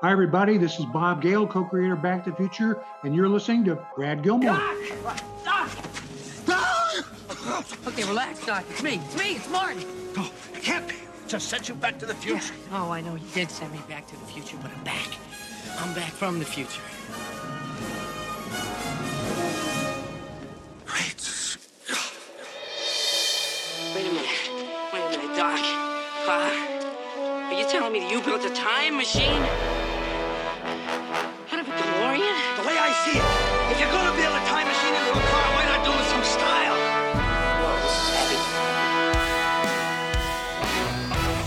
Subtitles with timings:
[0.00, 0.58] Hi, everybody.
[0.58, 4.22] This is Bob Gale, co-creator of Back to the Future, and you're listening to Brad
[4.22, 4.56] Gilmore.
[5.44, 5.68] Doc!
[6.46, 7.04] Doc!
[7.84, 8.64] Okay, relax, Doc.
[8.70, 9.00] It's me.
[9.04, 9.32] It's me.
[9.32, 9.84] It's Marty.
[10.16, 10.94] Oh, it can't be.
[11.26, 12.54] Just sent you back to the future.
[12.70, 15.08] Oh, I know you did send me back to the future, but I'm back.
[15.80, 16.80] I'm back from the future.
[20.86, 22.14] Great Scott.
[23.96, 24.28] Wait a minute.
[24.92, 25.58] Wait a minute, Doc.
[26.28, 26.54] Uh,
[27.18, 29.42] are you telling me that you built a time machine?
[32.18, 32.56] Out DeLorean?
[32.56, 33.24] The way I see it,
[33.70, 36.24] if you're gonna build a time machine into a car, why not do it some
[36.24, 36.74] style?
[37.62, 38.38] Whoa, this is heavy.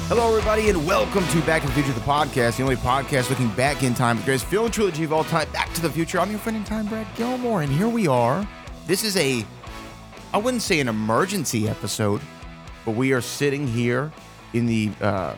[0.08, 3.50] Hello, everybody, and welcome to Back to the Future, the podcast, the only podcast looking
[3.50, 6.20] back in time, the greatest film trilogy of all time, Back to the Future.
[6.20, 8.48] I'm your friend in time, Brad Gilmore, and here we are.
[8.88, 9.46] This is a,
[10.34, 12.22] I wouldn't say an emergency episode,
[12.86, 14.10] but we are sitting here
[14.54, 15.36] in the uh,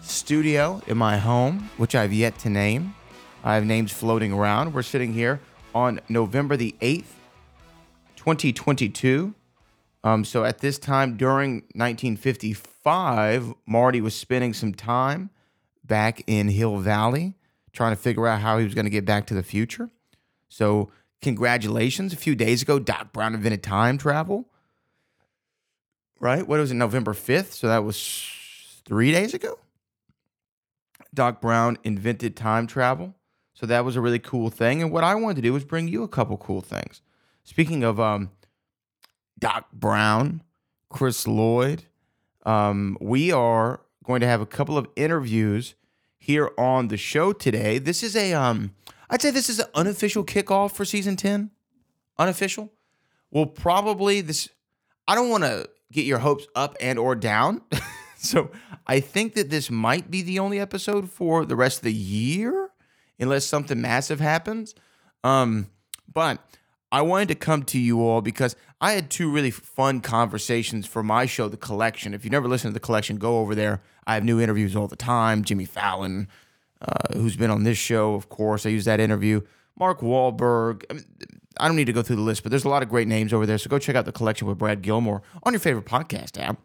[0.00, 2.94] studio in my home, which I've yet to name.
[3.46, 4.72] I have names floating around.
[4.72, 5.38] We're sitting here
[5.74, 7.12] on November the 8th,
[8.16, 9.34] 2022.
[10.02, 15.28] Um, so at this time during 1955, Marty was spending some time
[15.84, 17.34] back in Hill Valley
[17.74, 19.90] trying to figure out how he was going to get back to the future.
[20.48, 22.14] So congratulations.
[22.14, 24.48] A few days ago, Doc Brown invented time travel.
[26.18, 26.48] Right?
[26.48, 27.52] What was it, November 5th?
[27.52, 28.26] So that was
[28.86, 29.58] three days ago.
[31.12, 33.14] Doc Brown invented time travel.
[33.54, 34.82] So that was a really cool thing.
[34.82, 37.00] And what I wanted to do was bring you a couple cool things.
[37.44, 38.30] Speaking of um,
[39.38, 40.42] Doc Brown,
[40.94, 41.84] Chris Lloyd.
[42.46, 45.74] Um, we are going to have a couple of interviews
[46.18, 47.78] here on the show today.
[47.78, 48.74] This is a, um,
[49.10, 51.50] I'd say this is an unofficial kickoff for season 10.
[52.16, 52.72] Unofficial.
[53.30, 54.48] Well, probably this,
[55.08, 57.62] I don't want to get your hopes up and or down.
[58.16, 58.50] so
[58.86, 62.70] I think that this might be the only episode for the rest of the year,
[63.18, 64.74] unless something massive happens.
[65.22, 65.68] Um,
[66.12, 66.38] but
[66.92, 71.02] I wanted to come to you all because I had two really fun conversations for
[71.02, 72.14] my show, The Collection.
[72.14, 73.82] If you never listened to The Collection, go over there.
[74.06, 75.42] I have new interviews all the time.
[75.42, 76.28] Jimmy Fallon,
[76.80, 78.66] uh, who's been on this show, of course.
[78.66, 79.40] I use that interview.
[79.78, 80.84] Mark Wahlberg.
[80.90, 81.04] I, mean,
[81.58, 83.32] I don't need to go through the list, but there's a lot of great names
[83.32, 83.58] over there.
[83.58, 86.60] So go check out The Collection with Brad Gilmore on your favorite podcast app.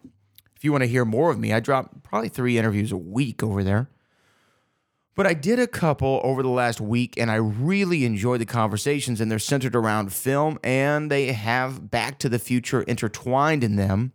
[0.56, 3.42] If you want to hear more of me, I drop probably three interviews a week
[3.42, 3.90] over there.
[5.16, 9.20] But I did a couple over the last week and I really enjoyed the conversations,
[9.20, 14.14] and they're centered around film and they have Back to the Future intertwined in them.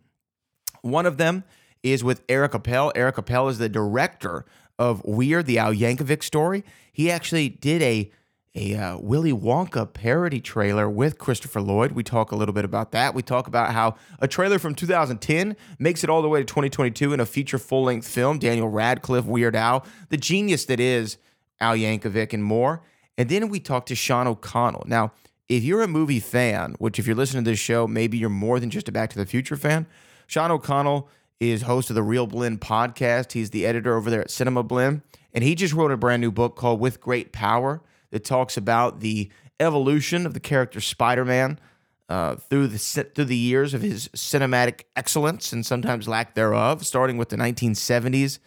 [0.81, 1.43] One of them
[1.83, 2.91] is with Eric Appel.
[2.95, 4.45] Eric Appel is the director
[4.79, 6.63] of Weird, the Al Yankovic story.
[6.91, 8.11] He actually did a
[8.55, 11.91] a uh, Willy Wonka parody trailer with Christopher Lloyd.
[11.91, 13.13] We talk a little bit about that.
[13.13, 17.13] We talk about how a trailer from 2010 makes it all the way to 2022
[17.13, 18.39] in a feature full length film.
[18.39, 21.17] Daniel Radcliffe, Weird Al, the genius that is
[21.59, 22.81] Al Yankovic, and more.
[23.17, 24.85] And then we talk to Sean O'Connell.
[24.87, 25.11] Now,
[25.49, 28.59] if you're a movie fan, which if you're listening to this show, maybe you're more
[28.59, 29.85] than just a Back to the Future fan,
[30.27, 33.33] Sean O'Connell is host of the ReelBlend podcast.
[33.33, 35.01] He's the editor over there at Cinema Blend.
[35.33, 38.99] And he just wrote a brand new book called With Great Power that talks about
[38.99, 41.59] the evolution of the character Spider-Man
[42.07, 42.77] uh, through the
[43.15, 48.39] through the years of his cinematic excellence and sometimes lack thereof, starting with the 1970s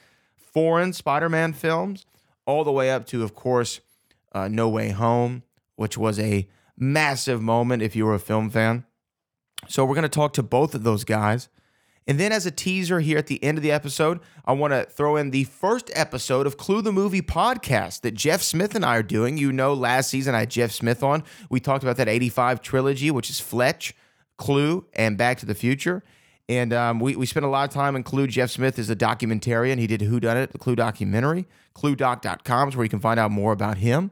[0.59, 2.07] foreign Spider-Man films,
[2.47, 3.81] all the way up to, of course,
[4.33, 5.43] uh, No Way Home,
[5.77, 8.85] which was a massive moment if you were a film fan.
[9.69, 11.49] So we're going to talk to both of those guys.
[12.09, 14.87] And then, as a teaser here at the end of the episode, I want to
[14.87, 18.97] throw in the first episode of Clue the Movie podcast that Jeff Smith and I
[18.97, 19.37] are doing.
[19.37, 21.23] You know, last season I had Jeff Smith on.
[21.51, 23.95] We talked about that 85 trilogy, which is Fletch,
[24.39, 26.03] Clue, and Back to the Future.
[26.49, 28.27] And um, we, we spent a lot of time in Clue.
[28.27, 29.79] Jeff Smith is a documentarian.
[29.79, 31.47] He did Who Done It, the Clue documentary.
[31.75, 34.11] ClueDoc.com is where you can find out more about him.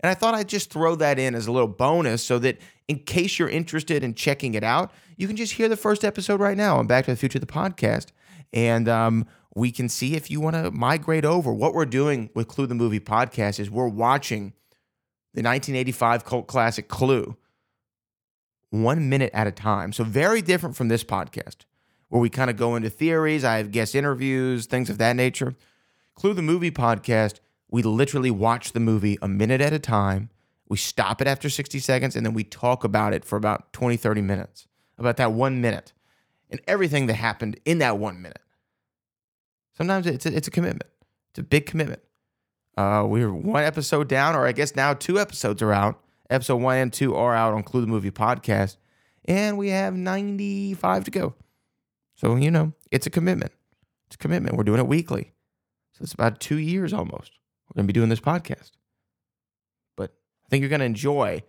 [0.00, 2.98] And I thought I'd just throw that in as a little bonus so that in
[3.00, 6.56] case you're interested in checking it out, you can just hear the first episode right
[6.56, 8.06] now on Back to the Future, the podcast.
[8.52, 11.52] And um, we can see if you want to migrate over.
[11.52, 14.54] What we're doing with Clue the Movie podcast is we're watching
[15.34, 17.36] the 1985 cult classic Clue
[18.70, 19.92] one minute at a time.
[19.92, 21.64] So, very different from this podcast
[22.08, 23.44] where we kind of go into theories.
[23.44, 25.54] I have guest interviews, things of that nature.
[26.14, 30.30] Clue the Movie podcast, We literally watch the movie a minute at a time.
[30.68, 33.96] We stop it after 60 seconds and then we talk about it for about 20,
[33.96, 34.66] 30 minutes,
[34.98, 35.92] about that one minute
[36.50, 38.42] and everything that happened in that one minute.
[39.76, 40.90] Sometimes it's a, it's a commitment,
[41.30, 42.02] it's a big commitment.
[42.76, 46.00] Uh, we're one episode down, or I guess now two episodes are out.
[46.30, 48.76] Episode one and two are out on Clue the Movie podcast,
[49.24, 51.34] and we have 95 to go.
[52.14, 53.52] So, you know, it's a commitment.
[54.06, 54.56] It's a commitment.
[54.56, 55.32] We're doing it weekly.
[55.92, 57.32] So it's about two years almost.
[57.68, 58.70] We're going to be doing this podcast.
[60.48, 61.42] I think you're going to enjoy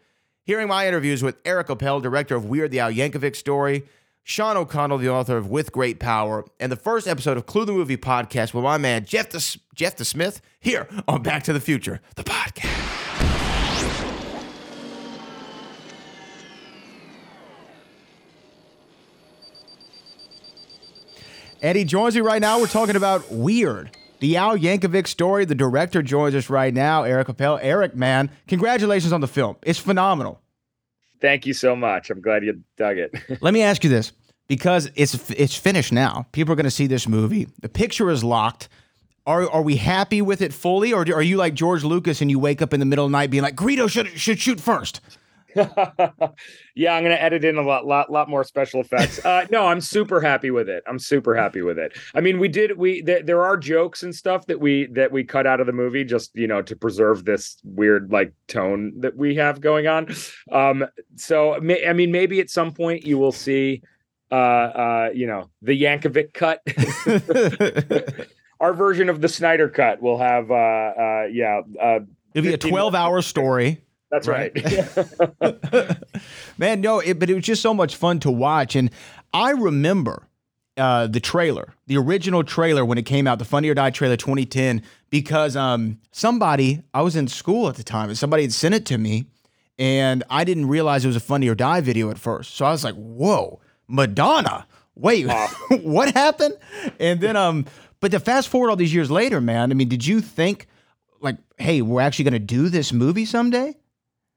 [0.44, 3.84] hearing my interviews with Eric Appel, director of Weird the Al Yankovic Story,
[4.24, 7.72] Sean O'Connell, the author of With Great Power, and the first episode of Clue the
[7.72, 11.62] Movie podcast with my man Jeff the, Jeff the Smith here on Back to the
[11.62, 12.76] Future, the podcast.
[21.62, 22.60] Eddie joins me right now.
[22.60, 25.46] We're talking about Weird, the Al Yankovic story.
[25.46, 27.60] The director joins us right now, Eric Appel.
[27.62, 29.56] Eric, man, congratulations on the film.
[29.64, 30.42] It's phenomenal.
[31.22, 32.10] Thank you so much.
[32.10, 33.14] I'm glad you dug it.
[33.42, 34.14] Let me ask you this
[34.48, 36.28] because it's it's finished now.
[36.32, 37.48] People are going to see this movie.
[37.62, 38.70] The picture is locked.
[39.26, 42.40] Are are we happy with it fully, or are you like George Lucas and you
[42.40, 45.02] wake up in the middle of the night being like, Greedo should should shoot first?
[46.76, 49.20] yeah, I'm gonna edit in a lot, lot, lot more special effects.
[49.30, 50.82] Uh, no, I'm super happy with it.
[50.88, 51.96] I'm super happy with it.
[52.16, 55.24] I mean, we did we th- there are jokes and stuff that we that we
[55.24, 59.16] cut out of the movie just you know to preserve this weird like tone that
[59.16, 60.08] we have going on.
[60.52, 60.86] Um,
[61.16, 63.84] so may, I mean, maybe at some point you will see,
[64.32, 66.62] uh, uh, you know, the Yankovic cut.
[68.60, 72.00] Our version of the Snyder cut will have, uh, uh, yeah, uh,
[72.34, 73.82] it'll be a 12 hour story.
[74.12, 74.52] That's right.
[75.42, 75.98] right.
[76.58, 78.76] Man, no, it, but it was just so much fun to watch.
[78.76, 78.90] And
[79.34, 80.28] I remember
[80.78, 84.16] uh, the trailer, the original trailer when it came out, the Funny or Die trailer
[84.18, 88.76] 2010, because um, somebody, I was in school at the time, and somebody had sent
[88.76, 89.26] it to me,
[89.78, 92.56] and I didn't realize it was a Funny or Die video at first.
[92.56, 94.66] So I was like, whoa, Madonna.
[94.96, 95.80] Wait, awesome.
[95.84, 96.58] what happened?
[97.00, 97.66] And then, um,
[98.00, 100.68] but to fast forward all these years later, man, I mean, did you think,
[101.22, 103.76] like, hey, we're actually going to do this movie someday?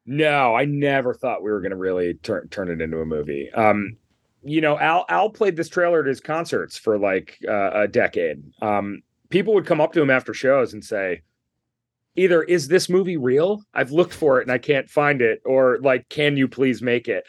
[0.04, 3.50] No, I never thought we were going to really turn turn it into a movie.
[3.52, 3.96] Um,
[4.42, 8.42] you know, Al Al played this trailer at his concerts for like uh, a decade.
[8.60, 11.22] Um, people would come up to him after shows and say,
[12.16, 13.62] either is this movie real?
[13.74, 17.06] I've looked for it and I can't find it, or like, can you please make
[17.06, 17.24] it?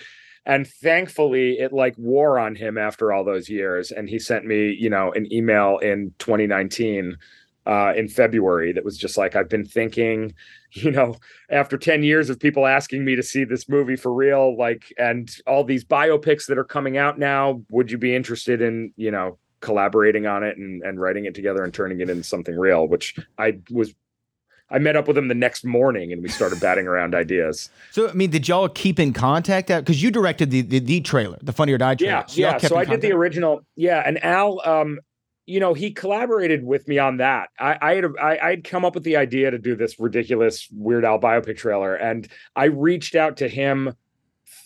[0.45, 4.75] And thankfully, it like wore on him after all those years, and he sent me,
[4.77, 7.15] you know, an email in 2019
[7.65, 10.33] uh, in February that was just like, I've been thinking,
[10.71, 11.15] you know,
[11.49, 15.29] after 10 years of people asking me to see this movie for real, like, and
[15.47, 19.37] all these biopics that are coming out now, would you be interested in, you know,
[19.61, 23.17] collaborating on it and, and writing it together and turning it into something real, which
[23.37, 23.93] I was
[24.69, 27.69] I met up with him the next morning and we started batting around ideas.
[27.91, 29.67] So, I mean, did y'all keep in contact?
[29.67, 32.11] Because you directed the, the, the trailer, the Funny or Die trailer.
[32.11, 32.57] Yeah, so yeah.
[32.57, 33.61] So I did the original.
[33.75, 34.99] Yeah, and Al, um,
[35.45, 37.49] you know, he collaborated with me on that.
[37.59, 41.03] I, I had I, I'd come up with the idea to do this ridiculous Weird
[41.03, 43.93] Al biopic trailer, and I reached out to him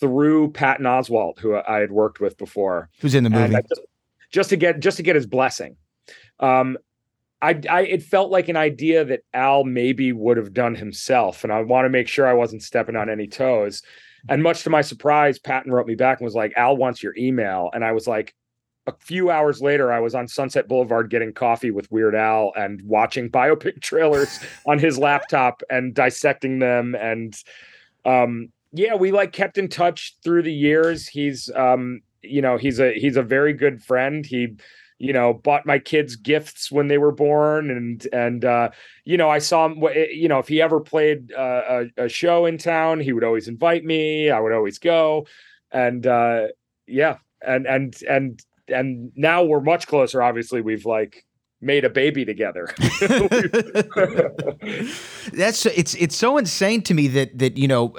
[0.00, 3.80] through Patton Oswalt, who I had worked with before, who's in the movie, just,
[4.30, 5.76] just, to get just to get his blessing.
[6.38, 6.78] Um,
[7.42, 11.52] I, I it felt like an idea that Al maybe would have done himself, and
[11.52, 13.82] I want to make sure I wasn't stepping on any toes.
[14.28, 17.14] And much to my surprise, Patton wrote me back and was like, "Al wants your
[17.16, 18.34] email," and I was like,
[18.88, 22.80] a few hours later, I was on Sunset Boulevard getting coffee with Weird Al and
[22.82, 26.94] watching biopic trailers on his laptop and dissecting them.
[26.94, 27.36] And
[28.04, 31.06] um, yeah, we like kept in touch through the years.
[31.06, 34.24] He's um, you know, he's a he's a very good friend.
[34.24, 34.56] He
[34.98, 38.68] you know bought my kids gifts when they were born and and uh
[39.04, 42.08] you know i saw him eh, you know if he ever played uh, a, a
[42.08, 45.24] show in town he would always invite me i would always go
[45.70, 46.48] and uh
[46.88, 50.22] yeah and and and and now we're much closer.
[50.22, 51.24] Obviously, we've like
[51.60, 52.68] made a baby together.
[55.32, 57.94] That's it's it's so insane to me that that you know,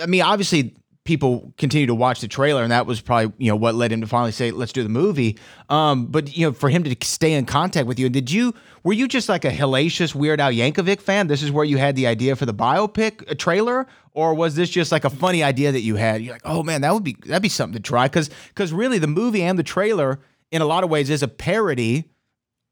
[0.00, 3.56] I mean, obviously people continue to watch the trailer, and that was probably you know
[3.56, 6.68] what led him to finally say, "Let's do the movie." Um, but you know, for
[6.68, 8.54] him to stay in contact with you, did you
[8.84, 11.26] were you just like a hellacious Weird Al Yankovic fan?
[11.26, 14.70] This is where you had the idea for the biopic uh, trailer, or was this
[14.70, 16.22] just like a funny idea that you had?
[16.22, 18.98] You're like, "Oh man, that would be that'd be something to try," because because really
[18.98, 22.10] the movie and the trailer in a lot of ways is a parody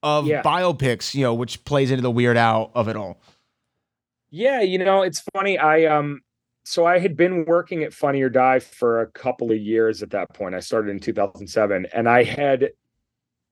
[0.02, 0.42] of yeah.
[0.42, 3.20] biopics, you know, which plays into the Weird Al of it all.
[4.30, 5.58] Yeah, you know, it's funny.
[5.58, 6.22] I um
[6.70, 10.10] so I had been working at Funny or Die for a couple of years at
[10.10, 10.54] that point.
[10.54, 12.70] I started in 2007 and I had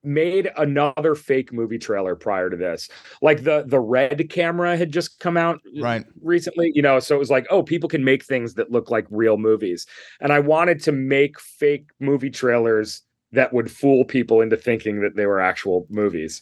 [0.05, 2.89] made another fake movie trailer prior to this.
[3.21, 6.05] Like the the red camera had just come out Right.
[6.23, 9.07] recently, you know, so it was like, oh, people can make things that look like
[9.11, 9.85] real movies.
[10.21, 15.17] And I wanted to make fake movie trailers that would fool people into thinking that
[15.17, 16.41] they were actual movies.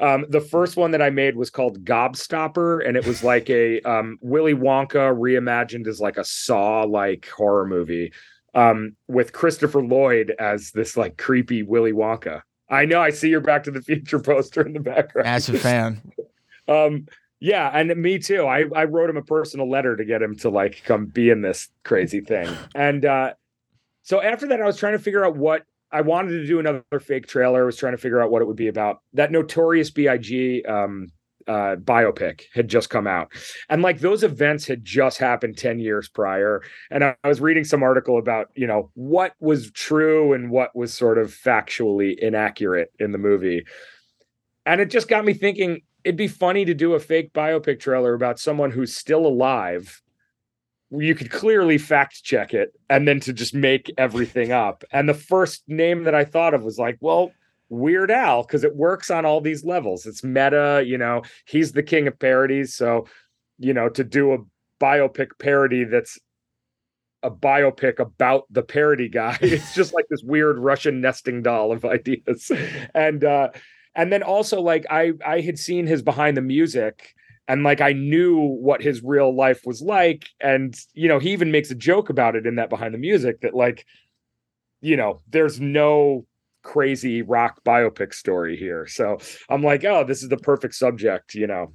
[0.00, 3.80] Um, the first one that I made was called Gobstopper, and it was like a
[3.82, 8.12] um, Willy Wonka reimagined as like a Saw like horror movie
[8.54, 12.42] um, with Christopher Lloyd as this like creepy Willy Wonka.
[12.68, 15.28] I know I see your Back to the Future poster in the background.
[15.28, 16.00] As a fan.
[16.68, 17.06] Um,
[17.40, 18.46] yeah, and me too.
[18.46, 21.42] I I wrote him a personal letter to get him to like come be in
[21.42, 22.48] this crazy thing.
[22.72, 23.34] And uh,
[24.04, 26.82] so after that, I was trying to figure out what I wanted to do another
[27.00, 27.62] fake trailer.
[27.62, 29.00] I was trying to figure out what it would be about.
[29.12, 30.64] That Notorious B.I.G.
[30.64, 31.08] Um,
[31.48, 33.32] uh, biopic had just come out,
[33.68, 36.62] and like those events had just happened ten years prior.
[36.90, 40.74] And I, I was reading some article about you know what was true and what
[40.74, 43.64] was sort of factually inaccurate in the movie,
[44.66, 45.82] and it just got me thinking.
[46.04, 50.01] It'd be funny to do a fake biopic trailer about someone who's still alive
[50.98, 54.84] you could clearly fact check it and then to just make everything up.
[54.92, 57.32] And the first name that I thought of was like, well,
[57.70, 60.04] Weird Al, because it works on all these levels.
[60.04, 62.74] It's meta, you know, he's the king of parodies.
[62.74, 63.06] So,
[63.58, 64.38] you know, to do a
[64.78, 66.18] biopic parody that's
[67.22, 71.86] a biopic about the parody guy, it's just like this weird Russian nesting doll of
[71.86, 72.52] ideas.
[72.94, 73.48] And uh
[73.94, 77.14] and then also like I I had seen his behind the music
[77.48, 81.50] and like I knew what his real life was like and you know he even
[81.50, 83.86] makes a joke about it in that behind the music that like
[84.80, 86.26] you know there's no
[86.62, 89.18] crazy rock biopic story here so
[89.48, 91.72] I'm like oh this is the perfect subject you know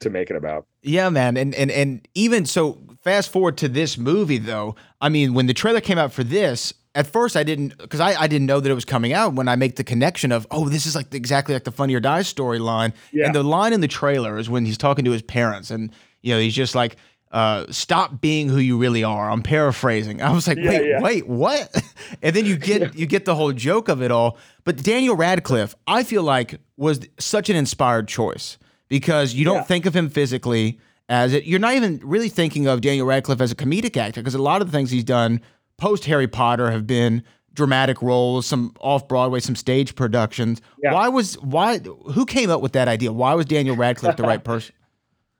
[0.00, 1.36] to make it about Yeah, man.
[1.36, 4.76] And and and even so fast forward to this movie though.
[5.00, 8.20] I mean, when the trailer came out for this, at first I didn't because I,
[8.22, 10.68] I didn't know that it was coming out when I make the connection of, oh,
[10.68, 12.92] this is like exactly like the Funny or Die storyline.
[13.12, 13.26] Yeah.
[13.26, 16.34] And the line in the trailer is when he's talking to his parents and you
[16.34, 16.96] know, he's just like
[17.32, 19.30] uh, stop being who you really are.
[19.30, 20.22] I'm paraphrasing.
[20.22, 21.00] I was like, Yeah, wait, yeah.
[21.02, 21.82] wait, what?
[22.22, 24.38] and then you get you get the whole joke of it all.
[24.64, 29.84] But Daniel Radcliffe, I feel like was such an inspired choice because you don't think
[29.84, 31.44] of him physically as it.
[31.44, 34.62] You're not even really thinking of Daniel Radcliffe as a comedic actor because a lot
[34.62, 35.40] of the things he's done
[35.78, 40.60] post Harry Potter have been dramatic roles, some off Broadway, some stage productions.
[40.82, 40.92] Yeah.
[40.92, 43.12] Why was why who came up with that idea?
[43.12, 44.74] Why was Daniel Radcliffe the right person?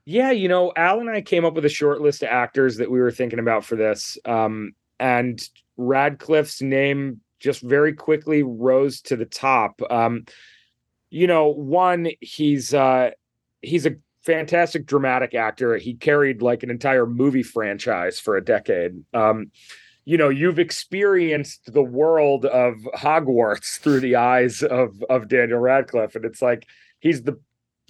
[0.05, 2.91] Yeah, you know, Al and I came up with a short list of actors that
[2.91, 4.17] we were thinking about for this.
[4.25, 5.41] Um, and
[5.77, 9.81] Radcliffe's name just very quickly rose to the top.
[9.91, 10.25] Um,
[11.11, 13.11] you know, one, he's uh
[13.63, 15.77] he's a fantastic dramatic actor.
[15.77, 19.05] He carried like an entire movie franchise for a decade.
[19.15, 19.51] Um,
[20.07, 26.15] you know, you've experienced the world of Hogwarts through the eyes of of Daniel Radcliffe,
[26.15, 26.67] and it's like
[27.01, 27.39] he's the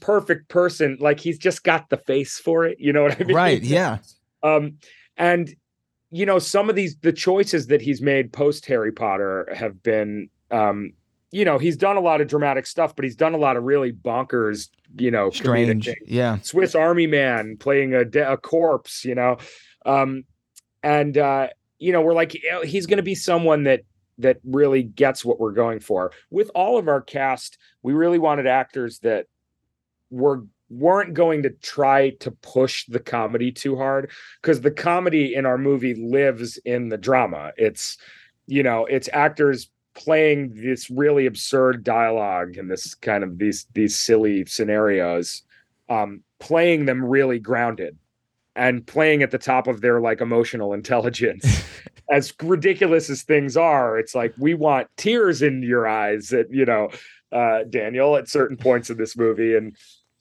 [0.00, 0.96] perfect person.
[0.98, 2.78] Like he's just got the face for it.
[2.80, 3.36] You know what I mean?
[3.36, 3.62] right?
[3.62, 3.98] Yeah.
[4.42, 4.78] Um,
[5.18, 5.54] and
[6.10, 10.30] you know, some of these the choices that he's made post Harry Potter have been
[10.50, 10.94] um,
[11.32, 13.64] you know, he's done a lot of dramatic stuff, but he's done a lot of
[13.64, 15.90] really bonkers, you know, Strange.
[16.06, 16.38] Yeah.
[16.40, 19.36] Swiss Army Man playing a, de- a corpse, you know,
[19.84, 20.24] um,
[20.82, 23.80] and uh, you know we're like he's going to be someone that
[24.18, 26.12] that really gets what we're going for.
[26.30, 29.26] With all of our cast, we really wanted actors that
[30.10, 34.10] were weren't going to try to push the comedy too hard
[34.42, 37.52] because the comedy in our movie lives in the drama.
[37.56, 37.98] It's
[38.46, 43.96] you know it's actors playing this really absurd dialogue and this kind of these these
[43.96, 45.42] silly scenarios
[45.88, 47.96] um playing them really grounded
[48.56, 51.64] and playing at the top of their like emotional intelligence.
[52.10, 56.64] As ridiculous as things are it's like we want tears in your eyes at you
[56.64, 56.88] know
[57.32, 59.56] uh daniel at certain points in this movie.
[59.56, 59.76] And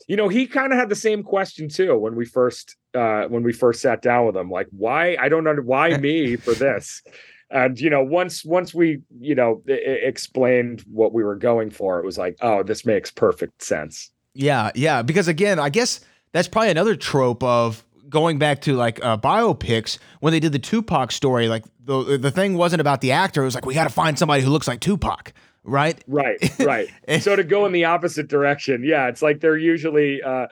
[0.08, 3.44] you know he kind of had the same question too when we first uh when
[3.44, 7.04] we first sat down with him like why i don't know why me for this?
[7.52, 12.00] And you know once once we you know e- explained what we were going for
[12.00, 14.10] it was like oh this makes perfect sense.
[14.34, 15.02] Yeah, yeah.
[15.02, 16.02] Because again, I guess
[16.34, 20.60] that's probably another trope of going back to like uh, biopics when they did the
[20.60, 21.48] Tupac story.
[21.48, 24.18] Like the the thing wasn't about the actor; it was like we got to find
[24.18, 25.34] somebody who looks like Tupac,
[25.66, 26.04] right?
[26.08, 26.90] right right
[27.22, 30.48] so to go in the opposite direction yeah it's like they're usually uh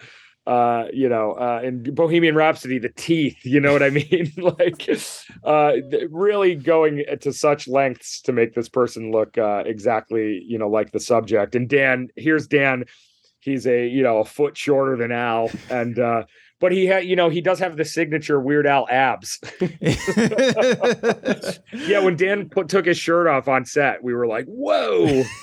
[0.46, 4.90] uh you know uh in bohemian rhapsody the teeth you know what i mean like
[5.46, 5.74] uh
[6.10, 10.92] really going to such lengths to make this person look uh exactly you know like
[10.92, 12.84] the subject and dan here's dan
[13.40, 16.24] he's a you know a foot shorter than al and uh
[16.64, 19.38] but he had you know he does have the signature weird al abs
[21.74, 25.24] yeah when dan put, took his shirt off on set we were like whoa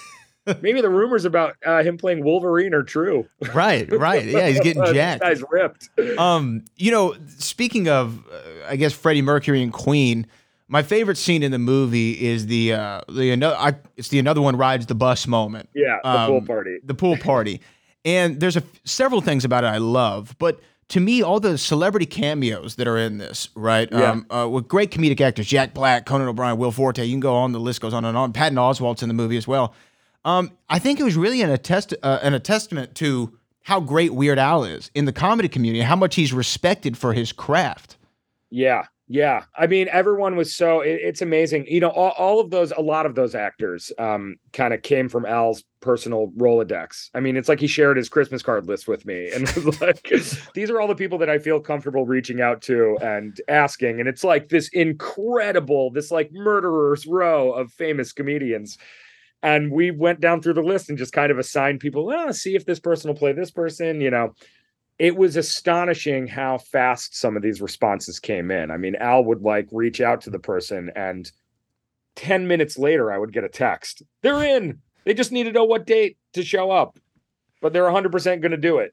[0.62, 3.29] Maybe the rumors about uh, him playing Wolverine are true.
[3.55, 4.25] Right, right.
[4.25, 5.21] Yeah, he's getting This jacked.
[5.23, 5.91] guy's ripped.
[6.19, 10.27] Um, you know, speaking of, uh, I guess Freddie Mercury and Queen.
[10.67, 13.55] My favorite scene in the movie is the uh, the another.
[13.57, 15.69] I, it's the another one rides the bus moment.
[15.75, 16.79] Yeah, the pool Um, party.
[16.85, 17.61] The pool party,
[18.07, 20.59] and there's a several things about it I love, but
[20.90, 23.88] to me, all the celebrity cameos that are in this, right?
[23.90, 24.11] Yeah.
[24.11, 27.04] Um, uh, with great comedic actors, Jack Black, Conan O'Brien, Will Forte.
[27.04, 27.52] You can go on.
[27.52, 28.32] The list goes on and on.
[28.32, 29.75] Patton Oswalt's in the movie as well.
[30.25, 34.12] Um, I think it was really an attest uh, an a testament to how great
[34.12, 37.97] Weird Al is in the comedy community, how much he's respected for his craft.
[38.50, 39.43] Yeah, yeah.
[39.59, 40.83] I mean, everyone was so.
[40.83, 41.67] It, it's amazing.
[41.67, 45.09] You know, all, all of those, a lot of those actors, um, kind of came
[45.09, 47.11] from Al's personal Rolodex.
[47.12, 50.09] I mean, it's like he shared his Christmas card list with me, and was like,
[50.55, 53.99] these are all the people that I feel comfortable reaching out to and asking.
[53.99, 58.79] And it's like this incredible, this like murderer's row of famous comedians.
[59.43, 62.07] And we went down through the list and just kind of assigned people.
[62.07, 64.00] Well, see if this person will play this person.
[64.00, 64.35] You know,
[65.00, 68.71] it was astonishing how fast some of these responses came in.
[68.71, 71.33] I mean, Al would like reach out to the person, and
[72.16, 74.02] 10 minutes later, I would get a text.
[74.21, 74.80] They're in.
[75.07, 76.99] They just need to know what date to show up,
[77.62, 78.92] but they're 100% going to do it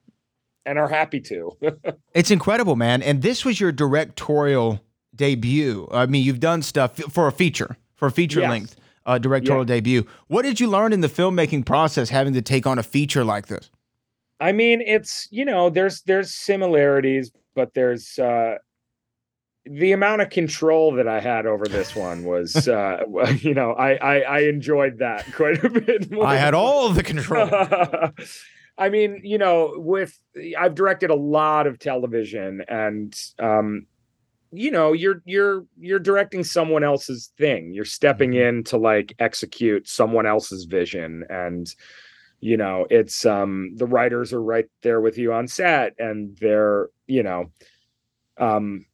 [0.64, 1.52] and are happy to.
[2.14, 3.02] It's incredible, man.
[3.02, 4.80] And this was your directorial
[5.14, 5.88] debut.
[5.92, 8.50] I mean, you've done stuff for a feature, for a feature Yes.
[8.50, 10.06] length uh, directorial debut.
[10.28, 13.48] What did you learn in the filmmaking process having to take on a feature like
[13.48, 13.70] this?
[14.40, 18.56] I mean, it's you know, there's there's similarities, but there's uh
[19.64, 23.00] the amount of control that I had over this one was uh
[23.40, 26.26] you know, I I, I enjoyed that quite a bit more.
[26.26, 27.50] I had all of the control.
[28.80, 30.16] I mean, you know, with
[30.56, 33.86] I've directed a lot of television and um
[34.50, 37.74] you know, you're you're you're directing someone else's thing.
[37.74, 41.74] You're stepping in to like execute someone else's vision and
[42.40, 46.88] you know, it's um the writers are right there with you on set and they're,
[47.06, 47.50] you know,
[48.38, 48.84] um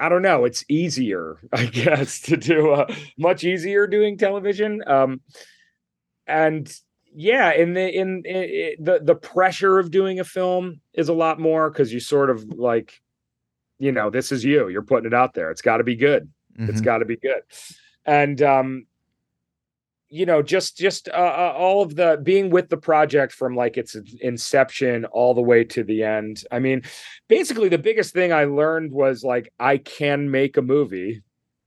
[0.00, 4.82] I don't know, it's easier, I guess, to do uh, much easier doing television.
[4.86, 5.20] Um
[6.26, 6.72] and
[7.14, 11.38] yeah in the in, in, the the pressure of doing a film is a lot
[11.38, 13.00] more because you sort of like
[13.78, 16.30] you know this is you you're putting it out there it's got to be good
[16.58, 16.84] it's Mhm.
[16.84, 17.42] got to be good
[18.06, 18.86] and um
[20.12, 23.78] you know just just uh, uh, all of the being with the project from like
[23.78, 26.44] its inception all the way to the end.
[26.52, 26.82] I mean
[27.28, 31.22] basically the biggest thing i learned was like i can make a movie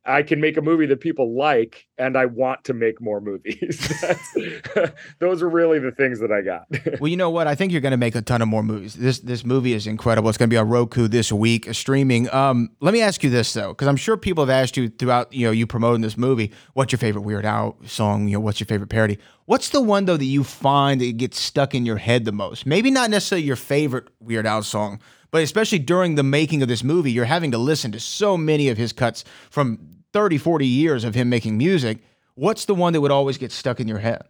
[0.07, 3.91] I can make a movie that people like, and I want to make more movies.
[5.19, 6.65] Those are really the things that I got.
[6.99, 7.45] Well, you know what?
[7.47, 8.93] I think you're going to make a ton of more movies.
[8.93, 10.29] This this movie is incredible.
[10.29, 12.33] It's going to be on Roku this week, uh, streaming.
[12.33, 15.33] Um, let me ask you this though, because I'm sure people have asked you throughout,
[15.33, 16.51] you know, you promoting this movie.
[16.73, 18.27] What's your favorite Weird Al song?
[18.27, 19.19] You know, what's your favorite parody?
[19.45, 22.65] What's the one though that you find that gets stuck in your head the most?
[22.65, 24.99] Maybe not necessarily your favorite Weird Al song,
[25.31, 28.69] but especially during the making of this movie, you're having to listen to so many
[28.69, 31.97] of his cuts from 30, 40 years of him making music.
[32.35, 34.21] What's the one that would always get stuck in your head?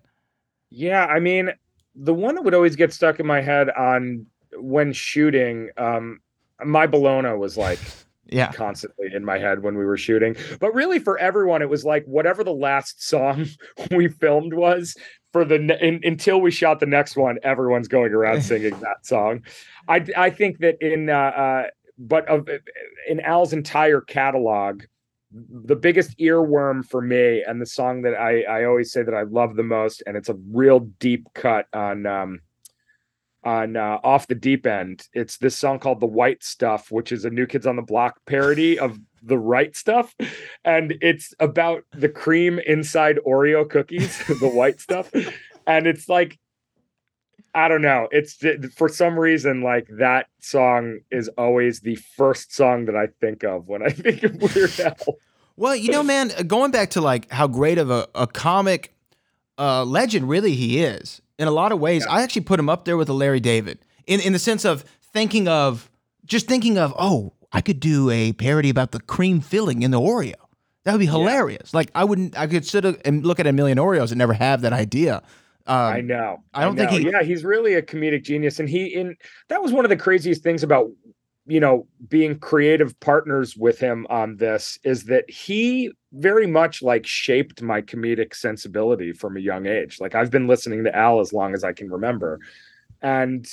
[0.71, 1.51] yeah, I mean,
[1.93, 4.25] the one that would always get stuck in my head on
[4.57, 6.21] when shooting, um,
[6.65, 7.77] my Bologna was like
[8.25, 8.51] Yeah.
[8.51, 10.35] constantly in my head when we were shooting.
[10.59, 13.45] But really, for everyone, it was like whatever the last song
[13.91, 14.95] we filmed was
[15.33, 17.37] for the in, until we shot the next one.
[17.43, 19.43] Everyone's going around singing that song.
[19.87, 21.63] I I think that in uh, uh
[21.99, 22.49] but of
[23.07, 24.81] in Al's entire catalog.
[25.35, 29.23] The biggest earworm for me, and the song that I, I always say that I
[29.23, 32.39] love the most, and it's a real deep cut on um,
[33.43, 35.07] on uh, off the deep end.
[35.13, 38.19] It's this song called "The White Stuff," which is a New Kids on the Block
[38.25, 40.15] parody of the right stuff,
[40.63, 45.11] and it's about the cream inside Oreo cookies, the white stuff,
[45.67, 46.39] and it's like.
[47.55, 48.09] I don't know.
[48.11, 48.43] It's
[48.75, 53.69] for some reason like that song is always the first song that I think of
[53.69, 55.15] when I think of Weird Al.
[55.55, 58.93] Well, you know, man, going back to like how great of a, a comic
[59.57, 62.83] uh, legend really he is, in a lot of ways, I actually put him up
[62.83, 65.89] there with a Larry David in, in the sense of thinking of
[66.25, 69.99] just thinking of, oh, I could do a parody about the cream filling in the
[69.99, 70.33] Oreo.
[70.83, 71.73] That would be hilarious.
[71.73, 74.61] Like I wouldn't, I could sit and look at a million Oreos and never have
[74.61, 75.23] that idea.
[75.67, 76.43] Um, I know.
[76.53, 76.97] I don't think know.
[76.97, 79.15] he- Yeah, he's really a comedic genius, and he in
[79.49, 80.91] that was one of the craziest things about
[81.47, 87.05] you know being creative partners with him on this is that he very much like
[87.05, 89.99] shaped my comedic sensibility from a young age.
[89.99, 92.39] Like I've been listening to Al as long as I can remember,
[93.01, 93.47] and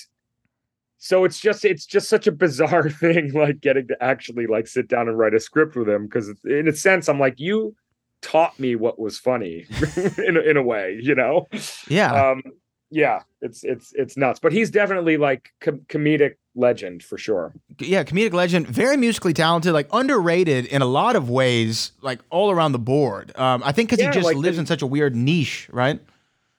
[0.99, 4.87] so it's just it's just such a bizarre thing like getting to actually like sit
[4.87, 7.75] down and write a script with him because in a sense i'm like you
[8.23, 9.67] taught me what was funny
[10.19, 11.47] in a, in a way, you know.
[11.89, 12.13] Yeah.
[12.31, 12.43] Um,
[12.91, 14.39] yeah, it's it's it's nuts.
[14.41, 17.55] But he's definitely like com- comedic legend for sure.
[17.79, 22.51] yeah, comedic legend, very musically talented, like underrated in a lot of ways, like all
[22.51, 23.33] around the board.
[23.39, 25.69] Um, I think because Yeah, he just like lives the- in such a weird niche,
[25.73, 26.01] right?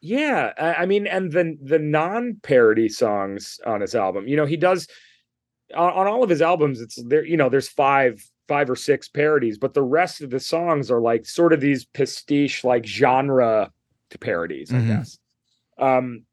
[0.02, 4.46] Yeah, I, I mean, and the the non parody songs on his album, you know,
[4.46, 4.88] he does
[5.76, 6.82] on, on all of his albums.
[6.82, 8.22] It's there, you know, there's five
[8.54, 11.86] five or six parodies, but the rest of the songs are like sort of these
[11.86, 13.72] pastiche like genre
[14.12, 14.84] to parodies, Mhm.
[14.84, 15.18] I guess.
[15.80, 16.26] Um,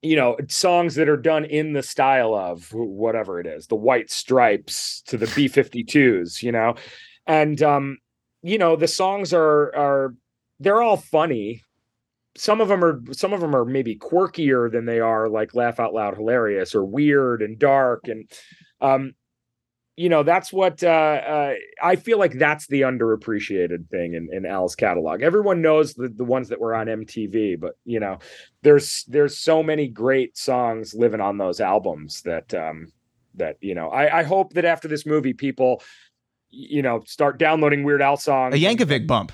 [0.00, 4.10] you know, songs that are done in the style of whatever it is, the White
[4.10, 6.74] Stripes to the B52s, you know,
[7.26, 7.98] and um,
[8.42, 10.14] you know, the songs are are
[10.58, 11.62] they're all funny
[12.34, 15.78] some of them are some of them are maybe quirkier than they are like laugh
[15.78, 18.30] out loud hilarious or weird and dark and
[18.80, 19.12] um
[19.96, 24.46] you know that's what uh, uh i feel like that's the underappreciated thing in, in
[24.46, 25.22] al's catalog.
[25.22, 28.18] Everyone knows the, the ones that were on mtv but you know
[28.62, 32.90] there's there's so many great songs living on those albums that um
[33.34, 35.82] that you know i i hope that after this movie people
[36.50, 39.32] you know start downloading weird al songs A and- Yankovic bump,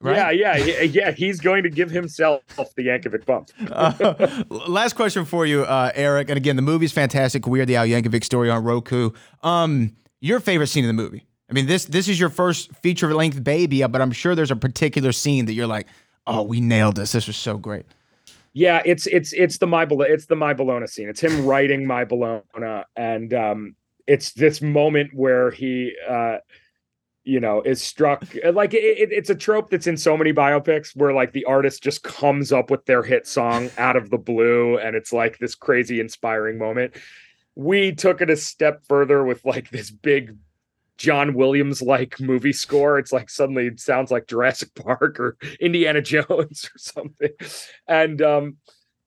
[0.00, 0.36] right?
[0.36, 1.10] yeah, yeah, yeah.
[1.12, 3.50] He's going to give himself the Yankovic bump.
[3.70, 6.28] Uh, last question for you, uh, Eric.
[6.28, 7.46] And again, the movie's fantastic.
[7.46, 9.10] Weird the Al Yankovic story on Roku.
[9.42, 11.26] Um, your favorite scene in the movie?
[11.48, 14.56] I mean, this this is your first feature length baby, but I'm sure there's a
[14.56, 15.88] particular scene that you're like,
[16.26, 17.12] oh, we nailed this.
[17.12, 17.86] This was so great.
[18.52, 21.08] Yeah, it's it's it's the my it's the my Bologna scene.
[21.08, 26.38] It's him writing my Bologna, and um, it's this moment where he, uh,
[27.30, 30.96] you know, is struck like it, it, it's a trope that's in so many biopics
[30.96, 34.76] where like the artist just comes up with their hit song out of the blue,
[34.78, 36.94] and it's like this crazy inspiring moment.
[37.54, 40.36] We took it a step further with like this big
[40.98, 42.98] John Williams like movie score.
[42.98, 47.30] It's like suddenly it sounds like Jurassic Park or Indiana Jones or something.
[47.86, 48.56] And um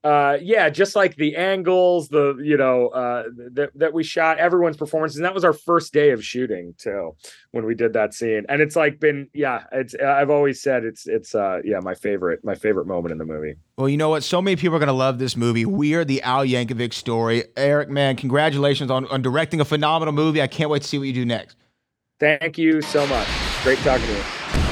[0.04, 4.76] uh yeah, just like the angles, the you know, uh that that we shot everyone's
[4.76, 5.16] performances.
[5.16, 7.16] And that was our first day of shooting too
[7.52, 8.44] when we did that scene.
[8.48, 12.44] And it's like been yeah, it's I've always said it's it's uh yeah, my favorite
[12.44, 13.54] my favorite moment in the movie.
[13.76, 14.22] Well, you know what?
[14.22, 15.64] So many people are going to love this movie.
[15.64, 17.44] Weird the Al Yankovic story.
[17.56, 20.40] Eric, man, congratulations on, on directing a phenomenal movie.
[20.40, 21.56] I can't wait to see what you do next.
[22.20, 23.26] Thank you so much.
[23.64, 24.63] Great talking to you.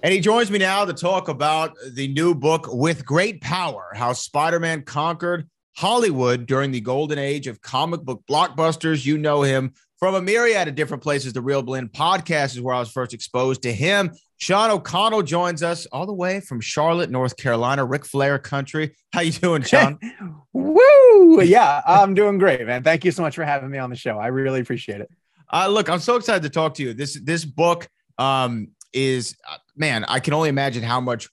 [0.00, 4.12] And he joins me now to talk about the new book, With Great Power How
[4.12, 9.04] Spider Man Conquered Hollywood During the Golden Age of Comic Book Blockbusters.
[9.04, 11.32] You know him from a myriad of different places.
[11.32, 14.12] The ReelBlend podcast is where I was first exposed to him.
[14.36, 18.94] Sean O'Connell joins us all the way from Charlotte, North Carolina, Ric Flair country.
[19.12, 19.98] How you doing, Sean?
[20.52, 21.42] Woo!
[21.42, 22.84] Yeah, I'm doing great, man.
[22.84, 24.16] Thank you so much for having me on the show.
[24.16, 25.10] I really appreciate it.
[25.52, 26.94] Uh, look, I'm so excited to talk to you.
[26.94, 30.04] This this book um, is uh, man.
[30.08, 31.28] I can only imagine how much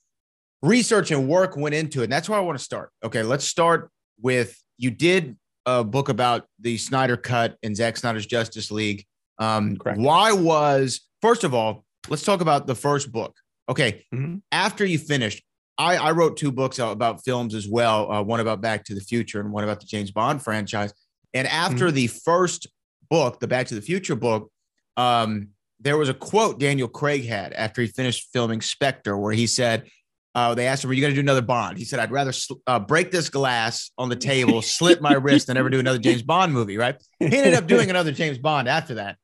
[0.61, 2.05] research and work went into it.
[2.05, 2.91] And that's where I want to start.
[3.03, 3.89] Okay, let's start
[4.21, 9.05] with you did a book about the Snyder Cut and Zack Snyder's Justice League.
[9.39, 9.99] Um, Correct.
[9.99, 13.35] why was first of all, let's talk about the first book.
[13.67, 14.41] Okay, Mhm.
[14.51, 15.43] after you finished,
[15.77, 18.11] I, I wrote two books about films as well.
[18.11, 20.93] Uh, one about Back to the Future and one about the James Bond franchise.
[21.33, 22.67] And after the first
[23.09, 24.51] book, the Back to the Future book,
[24.95, 29.47] um, there was a quote Daniel Craig had after he finished filming Spectre, where he
[29.47, 29.87] said,
[30.33, 32.31] uh, "They asked him, are you going to do another Bond?" He said, "I'd rather
[32.31, 35.99] sl- uh, break this glass on the table, slit my wrist, than ever do another
[35.99, 36.95] James Bond movie." Right?
[37.19, 39.17] He ended up doing another James Bond after that.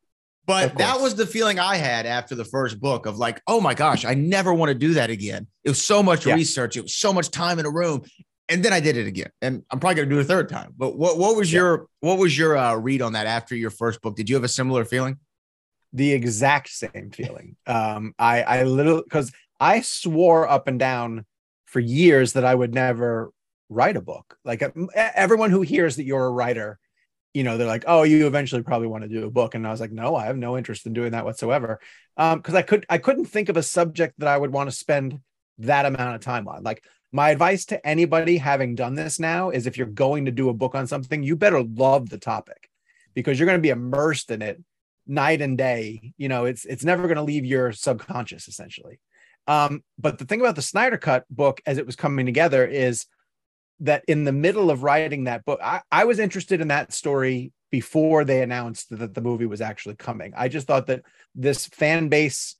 [0.47, 3.73] But that was the feeling I had after the first book of like, oh my
[3.75, 5.47] gosh, I never want to do that again.
[5.63, 6.33] It was so much Yeah.
[6.33, 8.01] research, it was so much time in a room,
[8.49, 10.49] and then I did it again, and I'm probably going to do it a third
[10.49, 10.73] time.
[10.75, 11.59] But what what was Yeah.
[11.59, 14.15] your what was your uh, read on that after your first book?
[14.15, 15.19] Did you have a similar feeling?
[15.93, 17.55] The exact same feeling.
[17.67, 21.25] Um, I I literally because I swore up and down
[21.65, 23.31] for years that I would never
[23.69, 24.37] write a book.
[24.43, 26.79] Like uh, everyone who hears that you're a writer,
[27.33, 29.71] you know, they're like, "Oh, you eventually probably want to do a book," and I
[29.71, 31.79] was like, "No, I have no interest in doing that whatsoever,"
[32.15, 35.19] because I could I couldn't think of a subject that I would want to spend
[35.59, 36.63] that amount of time on.
[36.63, 40.49] Like my advice to anybody having done this now is if you're going to do
[40.49, 42.69] a book on something, you better love the topic
[43.13, 44.61] because you're going to be immersed in it
[45.07, 46.13] night and day.
[46.17, 48.99] You know, it's it's never going to leave your subconscious essentially.
[49.47, 53.05] Um, but the thing about the Snyder Cut book as it was coming together is
[53.79, 57.51] that in the middle of writing that book, I, I was interested in that story
[57.71, 60.33] before they announced that the movie was actually coming.
[60.35, 62.55] I just thought that this fan base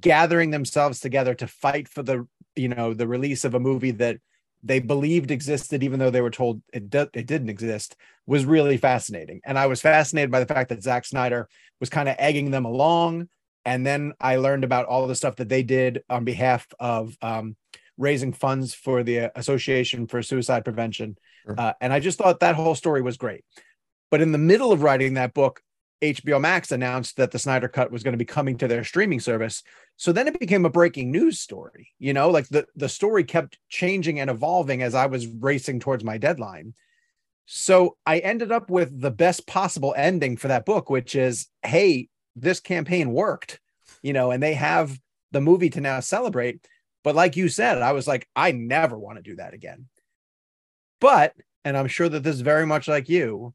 [0.00, 2.26] gathering themselves together to fight for the
[2.56, 4.18] you know the release of a movie that
[4.62, 8.76] they believed existed, even though they were told it, do- it didn't exist, was really
[8.76, 9.40] fascinating.
[9.44, 11.48] And I was fascinated by the fact that Zack Snyder
[11.80, 13.28] was kind of egging them along.
[13.64, 17.56] And then I learned about all the stuff that they did on behalf of um,
[17.96, 21.18] raising funds for the Association for Suicide Prevention.
[21.44, 21.54] Sure.
[21.58, 23.44] Uh, and I just thought that whole story was great.
[24.10, 25.60] But in the middle of writing that book,
[26.00, 29.20] HBO Max announced that the Snyder Cut was going to be coming to their streaming
[29.20, 29.62] service.
[29.96, 31.92] So then it became a breaking news story.
[31.98, 36.04] You know, like the, the story kept changing and evolving as I was racing towards
[36.04, 36.74] my deadline.
[37.46, 42.08] So I ended up with the best possible ending for that book, which is hey,
[42.36, 43.58] this campaign worked,
[44.02, 44.98] you know, and they have
[45.32, 46.64] the movie to now celebrate.
[47.02, 49.86] But like you said, I was like, I never want to do that again.
[51.00, 51.34] But,
[51.64, 53.54] and I'm sure that this is very much like you,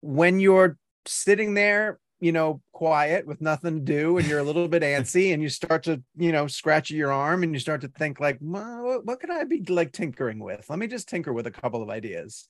[0.00, 4.68] when you're sitting there, you know, quiet with nothing to do, and you're a little
[4.68, 7.88] bit antsy, and you start to, you know, scratch your arm, and you start to
[7.88, 10.68] think like, what, what could I be like tinkering with?
[10.68, 12.48] Let me just tinker with a couple of ideas.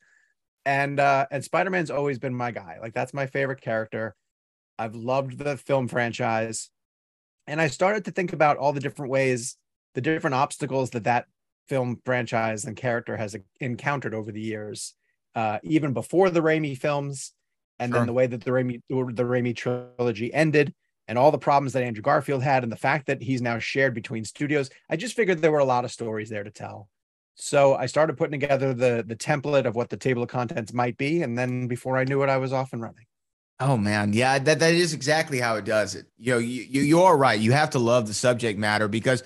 [0.67, 2.79] And uh, and Spider-Man's always been my guy.
[2.81, 4.15] Like that's my favorite character.
[4.79, 6.71] I've loved the film franchise,
[7.47, 9.57] and I started to think about all the different ways,
[9.95, 11.27] the different obstacles that that
[11.69, 14.95] film franchise and character has encountered over the years,
[15.35, 17.33] uh, even before the Raimi films
[17.79, 18.01] and Sure.
[18.01, 20.75] then the way that the Raimi the Raimi trilogy ended,
[21.09, 23.95] and all the problems that Andrew Garfield had, and the fact that he's now shared
[23.95, 24.71] between studios.
[24.89, 26.89] I just figured there were a lot of stories there to tell.
[27.37, 30.97] So I started putting together the the template of what the table of contents might
[30.97, 33.07] be, and then before I knew it, I was off and running.
[33.61, 36.07] Oh man, yeah, that that is exactly how it does it.
[36.19, 37.39] You know, you, you you're right.
[37.39, 39.23] You have to love the subject matter because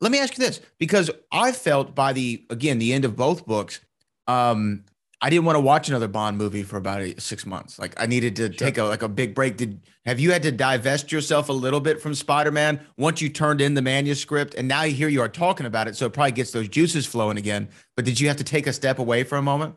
[0.00, 3.46] let me ask you this because I felt by the again the end of both
[3.46, 3.80] books,
[4.26, 4.84] um,
[5.22, 7.78] I didn't want to watch another Bond movie for about six months.
[7.78, 9.58] Like I needed to take a like a big break.
[9.58, 13.28] Did have you had to divest yourself a little bit from Spider Man once you
[13.28, 16.32] turned in the manuscript and now here you are talking about it, so it probably
[16.32, 17.68] gets those juices flowing again.
[17.96, 19.74] But did you have to take a step away for a moment?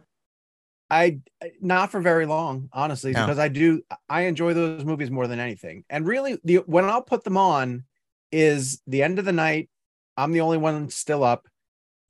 [0.89, 1.19] I
[1.59, 3.25] not for very long, honestly, Yeah.
[3.25, 5.83] because I do I enjoy those movies more than anything.
[5.89, 7.83] And really, the when I'll put them on
[8.31, 9.69] is the end of the night.
[10.15, 11.47] I'm the only one still up,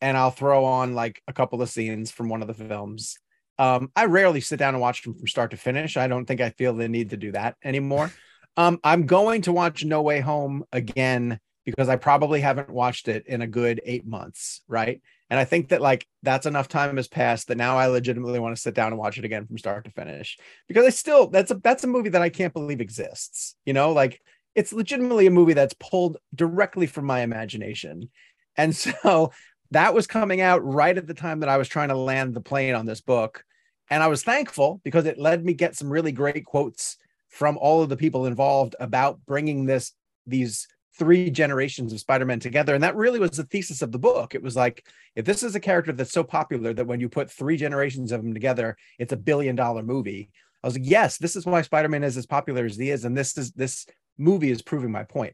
[0.02, 3.17] and I'll throw on like a couple of scenes from one of the films.
[3.59, 5.97] Um, I rarely sit down and watch them from start to finish.
[5.97, 8.11] I don't think I feel the need to do that anymore.
[8.57, 13.25] um, I'm going to watch No Way Home again because I probably haven't watched it
[13.27, 15.01] in a good eight months, right?
[15.29, 18.55] And I think that like that's enough time has passed that now I legitimately want
[18.55, 20.37] to sit down and watch it again from start to finish
[20.67, 23.55] because I still that's a that's a movie that I can't believe exists.
[23.65, 24.21] You know, like
[24.55, 28.09] it's legitimately a movie that's pulled directly from my imagination.
[28.55, 29.31] And so
[29.73, 32.41] that was coming out right at the time that I was trying to land the
[32.41, 33.43] plane on this book.
[33.89, 36.97] And I was thankful because it led me get some really great quotes
[37.29, 39.93] from all of the people involved about bringing this
[40.25, 42.75] these three generations of Spider-Man together.
[42.75, 44.36] And that really was the thesis of the book.
[44.36, 47.31] It was like, if this is a character that's so popular that when you put
[47.31, 50.29] three generations of them together, it's a billion dollar movie.
[50.63, 53.05] I was like, yes, this is why Spider-Man is as popular as he is.
[53.05, 55.33] And this is this movie is proving my point.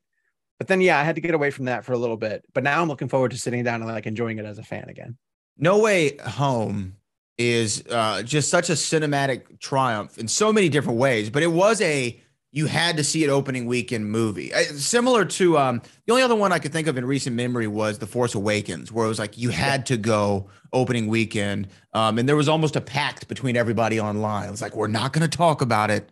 [0.60, 2.46] But then yeah, I had to get away from that for a little bit.
[2.54, 4.90] But now I'm looking forward to sitting down and like enjoying it as a fan
[4.90, 5.18] again.
[5.58, 6.96] No Way Home
[7.38, 11.82] is uh, just such a cinematic triumph in so many different ways, but it was
[11.82, 14.54] a you had to see it opening weekend movie.
[14.54, 17.68] Uh, Similar to um, the only other one I could think of in recent memory
[17.68, 22.18] was The Force Awakens, where it was like you had to go opening weekend, um,
[22.18, 24.48] and there was almost a pact between everybody online.
[24.48, 26.10] It was like we're not going to talk about it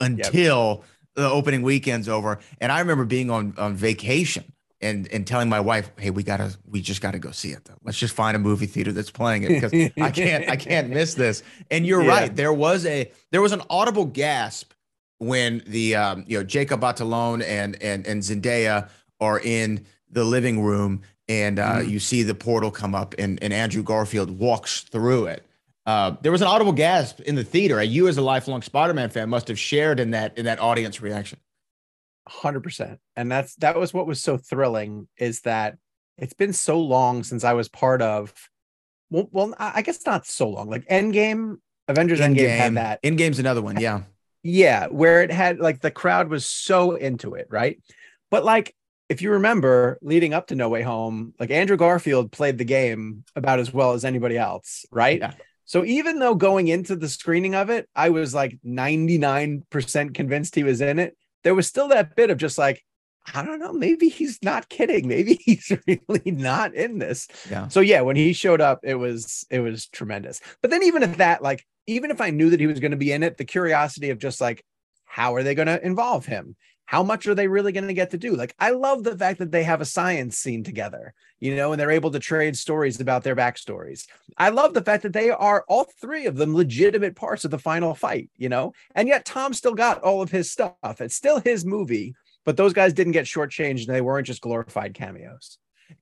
[0.00, 0.84] until
[1.16, 2.38] the opening weekend's over.
[2.60, 4.44] And I remember being on on vacation
[4.80, 7.78] and and telling my wife, "Hey, we gotta, we just gotta go see it though.
[7.82, 11.14] Let's just find a movie theater that's playing it because I can't, I can't miss
[11.14, 12.08] this." And you're Yeah.
[12.20, 12.36] right.
[12.36, 14.72] There was a there was an audible gasp
[15.18, 18.88] when the um, you know Jacob Batalon and and and Zendaya
[19.20, 21.88] are in the living room and uh, Mhm.
[21.88, 25.45] you see the portal come up and and Andrew Garfield walks through it.
[25.86, 27.80] Uh, there was an audible gasp in the theater.
[27.82, 31.38] You, as a lifelong Spider-Man fan, must have shared in that in that audience reaction.
[32.26, 32.98] Hundred percent.
[33.14, 35.78] And that's that was what was so thrilling is that
[36.18, 38.32] it's been so long since I was part of.
[39.10, 40.68] Well, well, I I guess not so long.
[40.68, 43.00] Like Endgame, Avengers Endgame had that.
[43.04, 43.78] Endgame's another one.
[43.78, 44.02] Yeah.
[44.42, 47.80] Yeah, where it had like the crowd was so into it, right?
[48.30, 48.74] But like
[49.08, 53.24] if you remember leading up to No Way Home, like Andrew Garfield played the game
[53.36, 55.20] about as well as anybody else, right?
[55.20, 55.32] Yeah.
[55.66, 60.62] So even though going into the screening of it, I was like 99% convinced he
[60.62, 62.82] was in it, there was still that bit of just like,
[63.34, 65.08] I don't know, maybe he's not kidding.
[65.08, 67.26] Maybe he's really not in this.
[67.50, 67.68] Yeah.
[67.68, 70.40] So yeah, when he showed up, it was it was tremendous.
[70.62, 72.96] But then even at that, like even if I knew that he was going to
[72.96, 74.64] be in it, the curiosity of just like,
[75.04, 76.56] how are they going to involve him?
[76.86, 78.34] How much are they really going to get to do?
[78.34, 81.80] Like, I love the fact that they have a science scene together, you know, and
[81.80, 84.06] they're able to trade stories about their backstories.
[84.38, 87.58] I love the fact that they are all three of them legitimate parts of the
[87.58, 91.00] final fight, you know, and yet Tom still got all of his stuff.
[91.00, 94.94] It's still his movie, but those guys didn't get shortchanged and they weren't just glorified
[94.94, 95.58] cameos.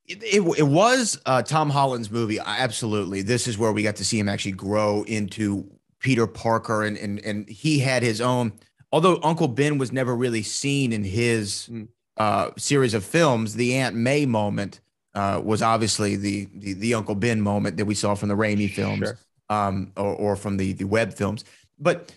[0.07, 2.39] It, it, it was uh, Tom Holland's movie.
[2.39, 3.23] Absolutely.
[3.23, 5.71] This is where we got to see him actually grow into
[6.01, 8.53] Peter Parker, and and and he had his own.
[8.95, 11.89] Although Uncle Ben was never really seen in his Mm.
[12.17, 14.81] uh, series of films, the Aunt May moment
[15.15, 18.71] uh, was obviously the, the the Uncle Ben moment that we saw from the Raimi
[18.71, 19.19] films, Sure.
[19.51, 21.45] um, or, or from the the Webb films.
[21.77, 22.13] But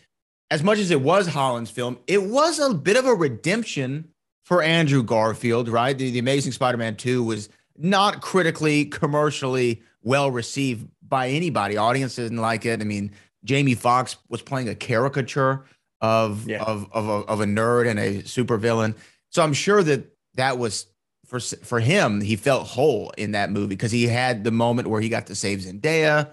[0.51, 4.09] as much as it was Holland's film, it was a bit of a redemption
[4.45, 5.97] for Andrew Garfield, right?
[5.97, 11.75] The, the Amazing Spider-Man 2 was not critically, commercially well received by anybody.
[11.75, 12.81] Audiences didn't like it.
[12.81, 13.11] I mean,
[13.43, 15.65] Jamie Foxx was playing a caricature
[16.01, 16.63] of Yeah.
[16.63, 18.95] of of a, of a nerd and a supervillain.
[19.29, 20.05] So I'm sure that
[20.35, 20.87] that was
[21.25, 22.21] for for him.
[22.21, 25.35] He felt whole in that movie because he had the moment where he got to
[25.35, 26.29] save Zendaya,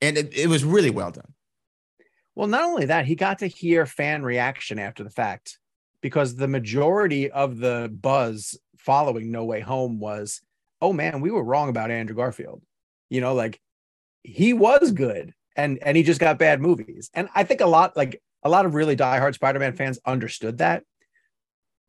[0.00, 1.32] and it, it was really well done.
[2.34, 5.58] Well, not only that, he got to hear fan reaction after the fact
[6.00, 10.40] because the majority of the buzz following No Way Home was,
[10.80, 12.62] oh man, we were wrong about Andrew Garfield.
[13.10, 13.60] You know, like
[14.22, 17.10] he was good and and he just got bad movies.
[17.12, 20.84] And I think a lot like a lot of really diehard Spider-Man fans understood that.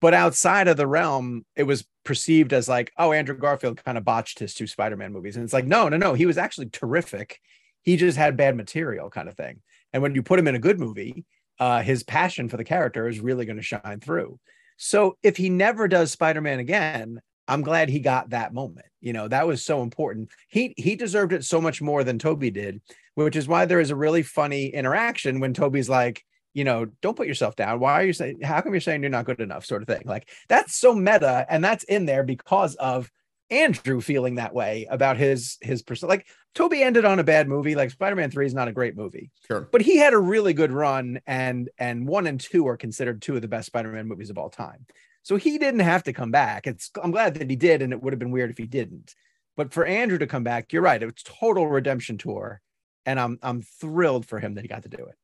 [0.02, 4.06] But outside of the realm, it was perceived as like, oh, Andrew Garfield kind of
[4.06, 5.36] botched his two Spider-Man movies.
[5.36, 7.40] And it's like, no, no, no, he was actually terrific.
[7.82, 9.62] He just had bad material kind of thing.
[9.92, 11.26] And when you put him in a good movie,
[11.60, 14.40] uh, his passion for the character is really going to shine through.
[14.78, 18.86] So if he never does Spider-Man again, I'm glad he got that moment.
[19.02, 20.30] You know, that was so important.
[20.48, 22.80] He he deserved it so much more than Tobey did,
[23.16, 27.16] which is why there is a really funny interaction when Tobey's like, you know, don't
[27.18, 27.80] put yourself down.
[27.80, 29.66] Why are you saying how come you're saying you're not good enough?
[29.66, 30.04] Sort of thing.
[30.06, 33.10] Like that's so meta, and that's in there because of
[33.52, 36.10] Andrew feeling that way about his his person.
[36.10, 37.76] Like Tobey ended on a bad movie.
[37.76, 39.68] Like Spider-Man 3 is not a great movie Sure.
[39.72, 43.36] but he had a really good run and and one and two are considered two
[43.36, 44.86] of the best spider-man movies of all time
[45.24, 48.02] so he didn't have to come back it's i'm glad that he did and it
[48.02, 49.14] would have been weird if he didn't
[49.58, 52.62] but for andrew to come back you're right it's total redemption tour
[53.06, 55.16] and i'm i'm thrilled for him that he got to do it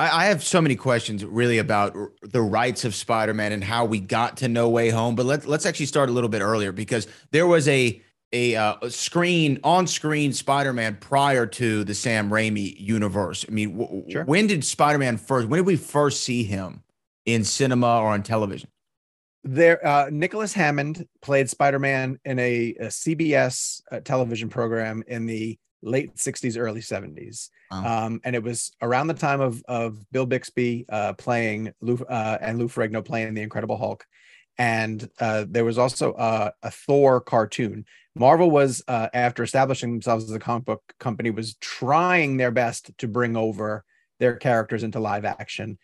[0.00, 3.84] I, I have so many questions really about r- the rights of Spider-Man and how
[3.84, 5.14] we got to No Way Home.
[5.14, 8.00] But let's let's actually start a little bit earlier because there was a
[8.32, 13.44] a, uh, screen on screen Spider-Man prior to the Sam Raimi universe.
[13.48, 14.24] I mean, w- Sure.
[14.24, 15.48] when did Spider-Man first?
[15.48, 16.82] When did we first see him
[17.26, 18.70] in cinema or on television?
[19.42, 25.58] there uh nicholas hammond played spider-man in a, a cbs uh, television program in the
[25.82, 28.04] late 60s early 70s Wow.
[28.06, 32.36] um and it was around the time of of bill bixby uh playing lou uh
[32.40, 34.04] and lou ferrigno playing the incredible hulk
[34.58, 40.24] and uh there was also uh, a thor cartoon marvel was uh after establishing themselves
[40.24, 43.84] as a comic book company was trying their best to bring over
[44.18, 45.78] their characters into live action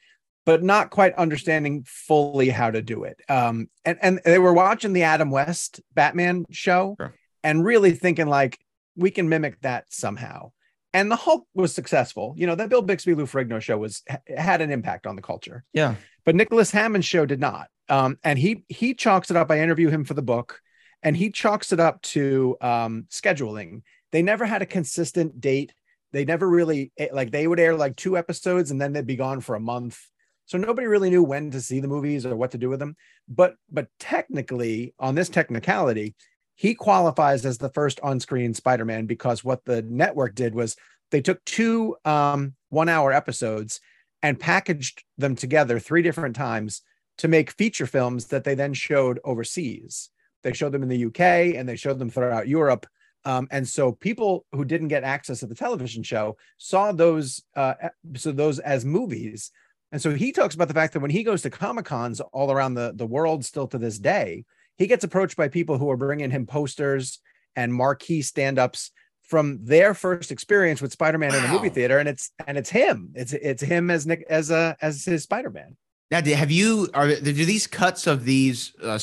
[0.45, 3.17] but not quite understanding fully how to do it.
[3.29, 7.13] Um, and and they were watching the Adam West Batman show Sure.
[7.43, 8.57] and really thinking like
[8.97, 10.53] we can mimic that somehow.
[10.93, 12.35] And the Hulk was successful.
[12.37, 14.03] You know, that Bill Bixby Lou Ferrigno show was
[14.35, 15.97] had an impact on the culture, Yeah.
[16.25, 17.69] but Nicholas Hammond's show did not.
[17.89, 19.51] Um, and he he chalks it up.
[19.51, 20.61] I interview him for the book,
[21.03, 23.83] and he chalks it up to um, scheduling.
[24.11, 25.73] They never had a consistent date.
[26.13, 29.17] They never really eh, like they would air like two episodes and then they'd be
[29.17, 30.01] gone for a month.
[30.47, 32.97] So nobody really knew when to see the movies or what to do with them.
[33.29, 36.15] But but technically, on this technicality,
[36.57, 40.77] he qualifies as the first on-screen Spider-Man because what the network did was
[41.11, 43.81] they took two um, one-hour episodes
[44.23, 46.83] and packaged them together three different times
[47.19, 50.11] to make feature films that they then showed overseas.
[50.43, 52.87] They showed them in the UK and they showed them throughout Europe.
[53.25, 57.75] Um, and so people who didn't get access to the television show saw those uh,
[58.17, 59.51] so those as movies.
[59.93, 62.51] And so he talks about the fact that when he goes to Comic Cons all
[62.51, 64.45] around the, the world, still to this day,
[64.77, 67.19] he gets approached by people who are bringing him posters
[67.55, 68.91] and marquee stand-ups
[69.23, 73.11] from their first experience with Spider-Man in the movie theater, and it's and it's him.
[73.15, 75.77] It's it's him as Nick as a as his Spider-Man.
[76.11, 78.99] Now, do- have you are do these cuts of these uh,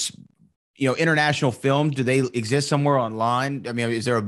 [0.78, 3.68] you know international films do they exist somewhere online?
[3.68, 4.26] I mean, is there a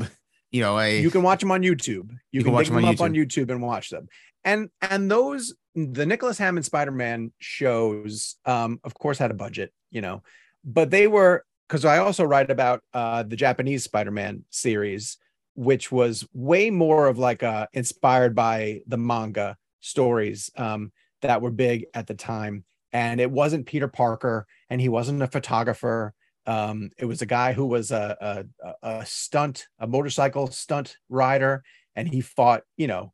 [0.51, 2.11] you know a You can watch them on YouTube.
[2.31, 4.07] You, can can, watch them them on up on YouTube and watch them.
[4.43, 10.01] And and those the Nicholas Hammond Spider-Man shows, um, of course, had a budget, you
[10.01, 10.23] know,
[10.65, 15.17] but they were because I also write about uh, the Japanese Spider-Man series,
[15.55, 20.91] which was way more of like uh, inspired by the manga stories um,
[21.21, 22.65] that were big at the time.
[22.95, 26.13] and it wasn't Peter Parker, and he wasn't a photographer.
[26.45, 31.61] Um, it was a guy who was a, a a stunt, a motorcycle stunt rider,
[31.95, 33.11] and he fought, you know,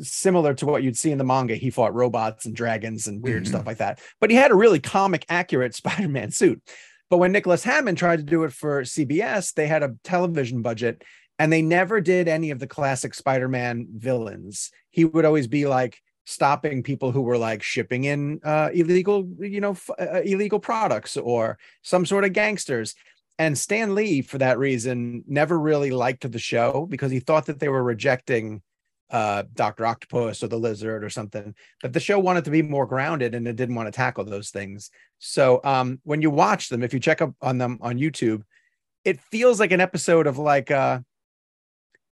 [0.00, 1.54] similar to what you'd see in the manga.
[1.54, 3.48] He fought robots and dragons and weird Mhm.
[3.48, 4.00] stuff like that.
[4.20, 6.60] But he had a really comic accurate Spider-Man suit.
[7.10, 11.02] But when Nicholas Hammond tried to do it for CBS, they had a television budget
[11.38, 14.70] and they never did any of the classic Spider-Man villains.
[14.90, 19.60] He would always be like stopping people who were like shipping in uh, illegal, you
[19.60, 22.94] know, f- uh, illegal products or some sort of gangsters.
[23.38, 27.60] And Stan Lee, for that reason, never really liked the show because he thought that
[27.60, 28.60] they were rejecting
[29.10, 29.86] uh, Dr.
[29.86, 31.54] Octopus or the Lizard or something.
[31.82, 34.50] But the show wanted to be more grounded and it didn't want to tackle those
[34.50, 34.90] things.
[35.18, 38.42] So um, when you watch them, if you check up on them on YouTube,
[39.04, 41.00] it feels like an episode of like, uh,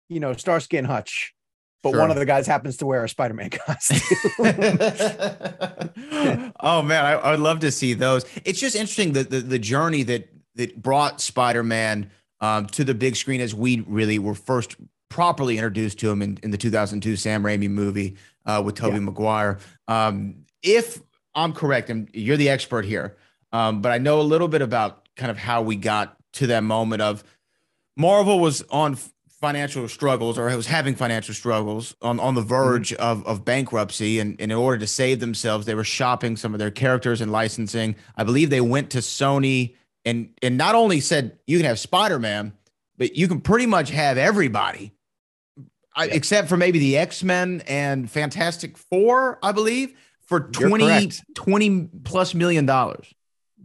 [0.08, 1.34] you know, Starsky and Hutch,
[1.82, 2.00] but Sure.
[2.00, 4.18] one of the guys happens to wear a Spider-Man costume.
[6.60, 8.24] oh man, I, I would love to see those.
[8.44, 13.16] It's just interesting the the, the journey that that brought Spider-Man um, to the big
[13.16, 14.76] screen as we really were first
[15.08, 19.02] properly introduced to him in, in the 2002 Sam Raimi movie uh, with Tobey Yeah.
[19.02, 19.58] Maguire.
[19.88, 21.00] Um, if
[21.34, 23.16] I'm correct, and you're the expert here,
[23.52, 26.64] um, but I know a little bit about kind of how we got to that
[26.64, 27.22] moment of
[27.96, 28.96] Marvel was on
[29.40, 34.18] financial struggles or was having financial struggles on, on the verge of, of bankruptcy.
[34.18, 37.30] And, and in order to save themselves, they were shopping some of their characters and
[37.30, 37.94] licensing.
[38.16, 39.74] I believe they went to Sony
[40.06, 42.54] and, and not only said, you can have Spider Man,
[42.96, 44.92] but you can pretty much have everybody.
[45.96, 49.94] I, except for maybe the X-Men and Fantastic Four, I believe,
[50.26, 53.12] for You're 20, 20 plus million dollars.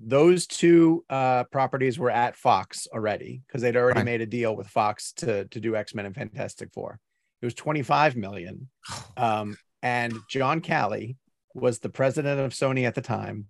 [0.02, 4.06] those two uh, properties were at Fox already because they'd already Right.
[4.06, 7.00] made a deal with Fox to to do X Men and Fantastic Four.
[7.42, 8.70] It was 25 million.
[9.18, 11.18] Um, and John Calley
[11.54, 13.48] was the president of Sony at the time.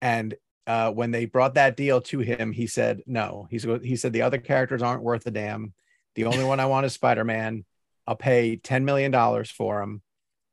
[0.00, 0.34] And
[0.66, 4.22] uh, when they brought that deal to him, he said, no, he's, he said, the
[4.22, 5.74] other characters aren't worth a damn.
[6.14, 7.64] The only one I want is Spider Man.
[8.06, 10.02] I'll pay $10 million for him.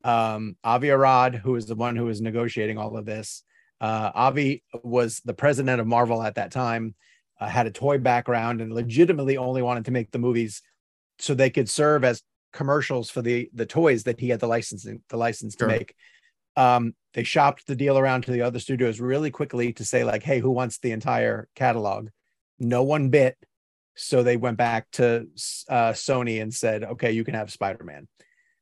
[0.03, 3.43] Um, Avi Arad, who is the one who was negotiating all of this,
[3.81, 6.95] uh, Avi was the president of Marvel at that time,
[7.39, 10.61] uh, had a toy background, and legitimately only wanted to make the movies
[11.17, 15.01] so they could serve as commercials for the the toys that he had the licensing
[15.09, 15.95] the license to make.
[16.55, 20.23] Um, they shopped the deal around to the other studios really quickly to say like,
[20.23, 22.09] "Hey, who wants the entire catalog?"
[22.59, 23.37] No one bit,
[23.99, 25.27] so they went back to
[25.67, 28.07] uh, Sony and said, "Okay, you can have Spider Man,"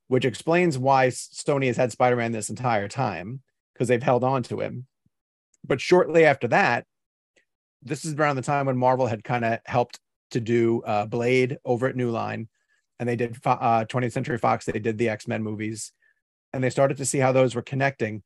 [0.07, 3.41] which explains why Sony has had Spider Man this entire time
[3.73, 4.87] because they've held on to him.
[5.63, 6.85] But shortly after that,
[7.83, 9.99] this is around the time when Marvel had kind of helped
[10.31, 12.47] to do uh, Blade over at New Line,
[12.99, 14.65] and they did uh, 20th Century Fox.
[14.65, 15.91] They did the X Men movies,
[16.51, 18.23] and they started to see how those were connecting,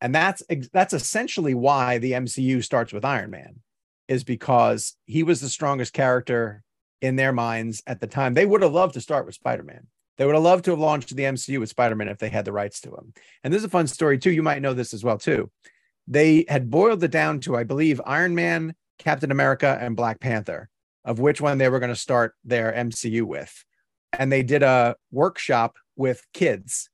[0.00, 0.42] and that's
[0.72, 3.60] that's essentially why the MCU starts with Iron Man,
[4.08, 6.62] is because he was the strongest character
[7.00, 8.34] in their minds at the time.
[8.34, 9.86] They would have loved to start with Spider Man.
[10.16, 12.44] They would have loved to have launched the MCU with Spider Man if they had
[12.44, 13.12] the rights to him.
[13.44, 14.30] And this is a fun story too.
[14.30, 15.50] You might know this as well too.
[16.08, 20.68] They had boiled it down to, I believe, Iron Man, Captain America, and Black Panther,
[21.04, 23.64] of which one they were going to start their MCU with.
[24.12, 26.88] And they did a workshop with kids,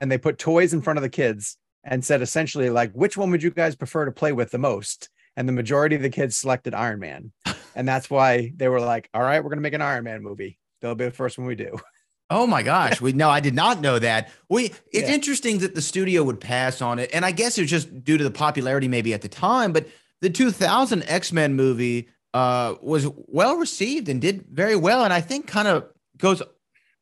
[0.00, 3.30] and they put toys in front of the kids and said essentially like, which one
[3.30, 5.08] would you guys prefer to play with the most?
[5.36, 7.32] And the majority of the kids selected Iron Man,
[7.74, 10.22] and that's why they were like, all right, we're going to make an Iron Man
[10.22, 10.58] movie.
[10.80, 11.76] That'll be the first one we do.
[12.28, 13.00] Oh my gosh.
[13.00, 14.32] We no, I did not know that.
[14.50, 15.14] We it's Yeah.
[15.14, 17.10] interesting that the studio would pass on it.
[17.14, 19.86] And I guess it was just due to the popularity maybe at the time, but
[20.22, 25.46] the 2000 X-Men movie uh was well received and did very well and I think
[25.46, 25.84] kind of
[26.18, 26.42] goes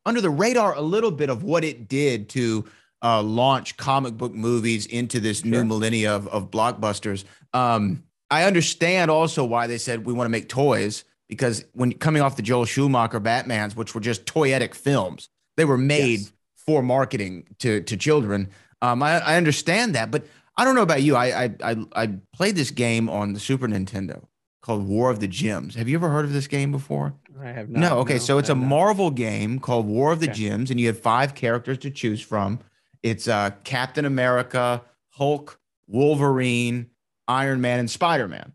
[0.04, 2.66] under the radar a little bit of what it did to
[3.02, 5.64] uh, launch comic book movies into this new Sure.
[5.64, 7.24] millennia of, of blockbusters.
[7.54, 8.02] Um,
[8.42, 12.36] I understand also why they said we want to make toys because when coming off
[12.36, 16.32] the Joel Schumacher Batmans, which were just toyetic films, they were made Yes.
[16.56, 18.48] for marketing to to children.
[18.82, 20.26] Um, I, I understand that, but
[20.56, 21.16] I don't know about you.
[21.16, 24.24] I, I I I played this game on the Super Nintendo
[24.62, 25.74] called War of the Gems.
[25.74, 27.14] Have you ever heard of this game before?
[27.42, 27.98] I have no.
[27.98, 30.40] Okay, so it's a a Marvel game called War of the Okay.
[30.48, 32.60] Gems, and you have five characters to choose from.
[33.02, 36.90] It's uh, Captain America, Hulk, Wolverine,
[37.28, 38.52] Iron Man, and Spider Man.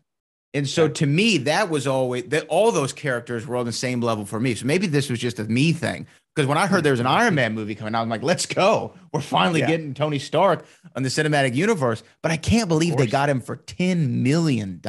[0.53, 4.01] And so to me, that was always that all those characters were on the same
[4.01, 4.55] level for me.
[4.55, 6.07] So maybe this was just a me thing.
[6.35, 7.15] Because when I heard there was an mm-hmm.
[7.17, 8.93] Iron Man movie coming out, I'm like, let's go.
[9.13, 9.67] We're finally Yeah.
[9.67, 10.65] getting Tony Stark
[10.95, 12.01] on the cinematic universe.
[12.21, 14.81] But I can't believe they got him for $10 million.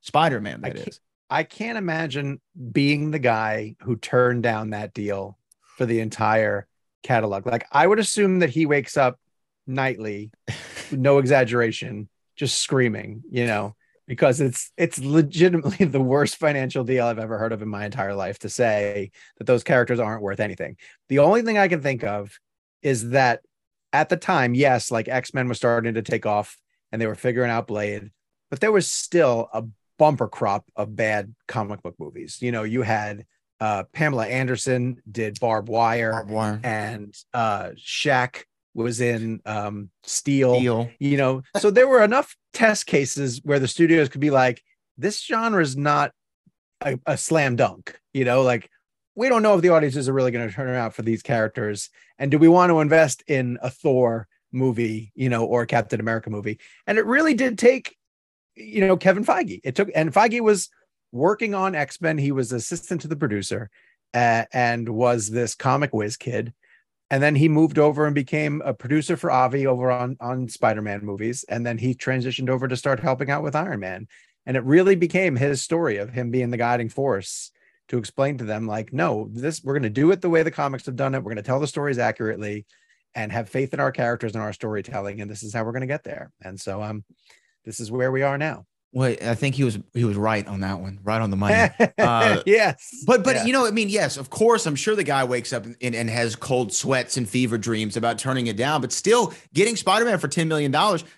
[0.00, 1.00] Spider Man, I that can't- is.
[1.30, 2.40] I can't imagine
[2.70, 5.38] being the guy who turned down that deal
[5.76, 6.68] for the entire
[7.02, 7.46] catalog.
[7.46, 9.18] Like I would assume that he wakes up
[9.66, 10.30] nightly,
[10.92, 13.76] no exaggeration, just screaming, you know,
[14.06, 18.14] because it's it's legitimately the worst financial deal I've ever heard of in my entire
[18.14, 20.76] life to say that those characters aren't worth anything.
[21.08, 22.38] The only thing I can think of
[22.82, 23.40] is that
[23.92, 26.58] at the time, yes, like X-Men was starting to take off
[26.90, 28.10] and they were figuring out Blade,
[28.50, 29.64] but there was still a
[29.98, 32.38] bumper crop of bad comic book movies.
[32.40, 33.24] You know, you had
[33.60, 36.60] uh, Pamela Anderson did Barb Wire, Barbed wire.
[36.62, 38.42] and uh, Shaq
[38.74, 40.60] was in um, Steel.
[40.60, 40.90] Deal.
[40.98, 44.62] You know, so there were enough test cases where the studios could be like,
[44.98, 46.12] this genre is not
[46.84, 47.98] a, a slam dunk.
[48.12, 48.68] You know, like
[49.14, 51.90] we don't know if the audiences are really going to turn out for these characters,
[52.18, 56.00] and do we want to invest in a Thor movie, you know, or a Captain
[56.00, 56.58] America movie?
[56.86, 57.96] And it really did take,
[58.54, 59.60] you know, Kevin Feige.
[59.64, 60.68] It took, and Feige was
[61.12, 62.18] working on X Men.
[62.18, 63.70] He was assistant to the producer,
[64.12, 66.52] uh, and was this comic whiz kid.
[67.14, 71.04] And then he moved over and became a producer for Avi over on on Spider-Man
[71.04, 71.44] movies.
[71.48, 74.08] And then he transitioned over to start helping out with Iron Man.
[74.46, 77.52] And it really became his story of him being the guiding force
[77.86, 80.50] to explain to them, like, no, this we're going to do it the way the
[80.50, 81.18] comics have done it.
[81.18, 82.66] We're going to tell the stories accurately
[83.14, 85.20] and have faith in our characters and our storytelling.
[85.20, 86.32] And this is how we're going to get there.
[86.42, 87.04] And so um,
[87.64, 88.66] this is where we are now.
[88.94, 91.68] Well, I think he was he was right on that one, right on the money.
[91.98, 93.02] Uh, yes.
[93.06, 93.44] But but Yeah.
[93.44, 96.08] you know, I mean, yes, of course, I'm sure the guy wakes up and, and
[96.08, 100.28] has cold sweats and fever dreams about turning it down, but still getting Spider-Man for
[100.28, 100.72] $10 million,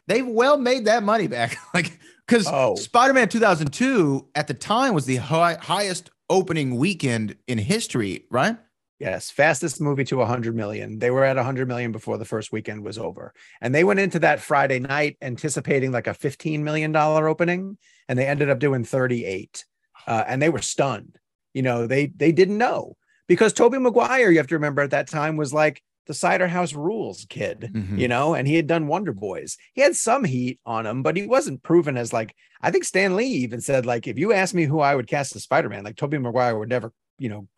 [0.06, 1.56] they've well made that money back.
[1.74, 2.74] like because Oh.
[2.76, 8.56] Spider-Man 2002 at the time was the high, highest opening weekend in history, right?
[8.98, 10.98] Yes, fastest movie to 100 million.
[10.98, 13.34] They were at 100 million before the first weekend was over.
[13.60, 17.76] And they went into that Friday night anticipating like a 15 million dollar opening
[18.08, 19.64] and they ended up doing 38.
[20.06, 21.18] Uh, and they were stunned.
[21.52, 22.96] You know, they they didn't know.
[23.28, 26.72] Because Tobey Maguire, you have to remember at that time was like the Cider House
[26.72, 27.98] Rules kid, Mhm.
[27.98, 29.56] you know, and he had done Wonder Boys.
[29.74, 33.16] He had some heat on him, but he wasn't proven as like I think Stan
[33.16, 35.96] Lee even said like if you asked me who I would cast as Spider-Man, like
[35.96, 37.48] Tobey Maguire would never, you know,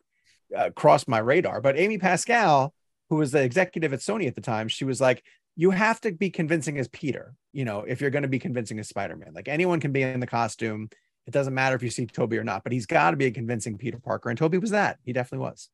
[0.55, 1.61] uh, crossed my radar.
[1.61, 2.73] But Amy Pascal,
[3.09, 5.23] who was the executive at Sony at the time, she was like,
[5.55, 7.35] "You have to be convincing as Peter.
[7.51, 10.19] You know, if you're going to be convincing as Spider-Man, like anyone can be in
[10.19, 10.89] the costume.
[11.27, 13.31] It doesn't matter if you see Tobey or not, but he's got to be a
[13.31, 14.29] convincing Peter Parker.
[14.29, 14.97] And Tobey was that.
[15.03, 15.69] He definitely was.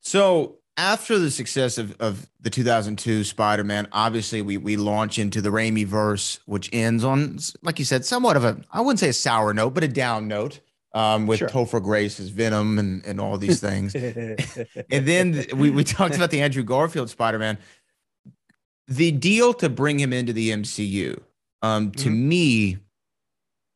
[0.00, 5.50] So after the success of, of the 2002 Spider-Man, obviously we we launch into the
[5.50, 9.12] Raimi verse, which ends on, like you said, somewhat of a I wouldn't say a
[9.12, 10.60] sour note, but a down note.
[10.94, 11.48] Um, with Sure.
[11.48, 13.94] Topher Grace as Venom and, and all these things.
[14.90, 17.58] and then we, we talked about the Andrew Garfield Spider-Man.
[18.86, 21.20] The deal to bring him into the MCU,
[21.62, 22.16] um, to Mhm.
[22.16, 22.78] me,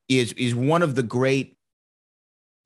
[0.09, 1.57] is is one of the great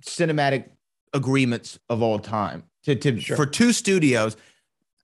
[0.05, 0.67] cinematic
[1.15, 2.65] agreements of all time.
[2.85, 3.37] To, to Sure.
[3.37, 4.37] for two studios,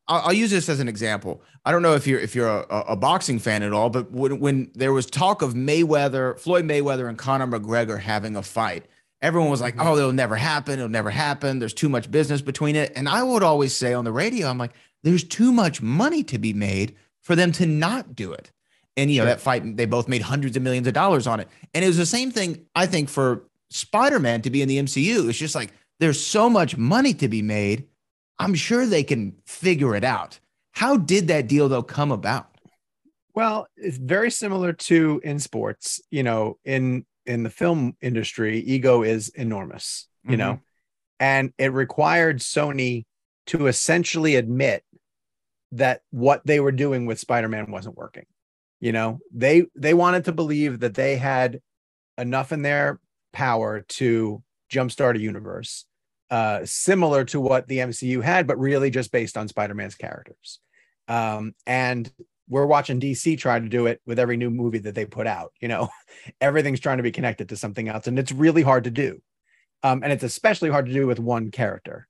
[0.09, 1.41] I'll, I'll use this as an example.
[1.65, 4.11] I don't know if you're if you're a, a, a boxing fan at all, but
[4.11, 8.87] when when there was talk of Mayweather, Floyd Mayweather, and Conor McGregor having a fight,
[9.23, 9.85] everyone was like, Mhm.
[9.87, 10.75] "Oh, it'll never happen.
[10.79, 11.59] It'll never happen.
[11.59, 14.59] There's too much business between it." And I would always say on the radio, I'm
[14.59, 18.51] like, "There's too much money to be made for them to not do it."
[18.97, 19.35] And you know Sure.
[19.35, 21.49] that fight, they both made hundreds of millions of dollars on it.
[21.73, 25.29] And it was the same thing, I think, for Spider-Man to be in the MCU.
[25.29, 27.85] It's just like there's so much money to be made.
[28.41, 30.39] I'm sure they can figure it out.
[30.73, 32.47] How did that deal though come about?
[33.35, 36.01] Well, it's very similar to in sports.
[36.11, 40.09] You know, in in the film industry, ego is enormous.
[40.25, 40.39] You Mhm.
[40.39, 40.61] know,
[41.21, 43.07] and it required Sony
[43.47, 44.85] to essentially admit
[45.73, 48.27] that what they were doing with Spider-Man wasn't working.
[48.81, 51.61] You know, they they wanted to believe that they had
[52.17, 53.01] enough in their
[53.33, 55.87] power to jumpstart a universe
[56.31, 60.61] uh, similar to what the MCU had, but really just based on Spider-Man's characters.
[61.07, 62.13] Um, and
[62.49, 65.53] we're watching DC try to do it with every new movie that they put out.
[65.61, 65.89] You know,
[66.41, 69.21] everything's trying to be connected to something else, and it's really hard to do.
[69.83, 72.09] Um, and it's especially hard to do with one character.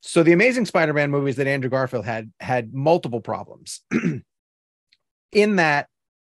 [0.00, 3.80] So the Amazing Spider-Man movies that Andrew Garfield had had multiple problems.
[5.32, 5.88] In that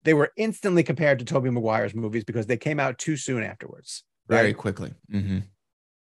[0.05, 4.05] they were instantly compared to Tobey Maguire's movies because they came out too soon afterwards.
[4.29, 4.57] Very right?
[4.57, 4.95] quickly.
[5.13, 5.43] Mhm.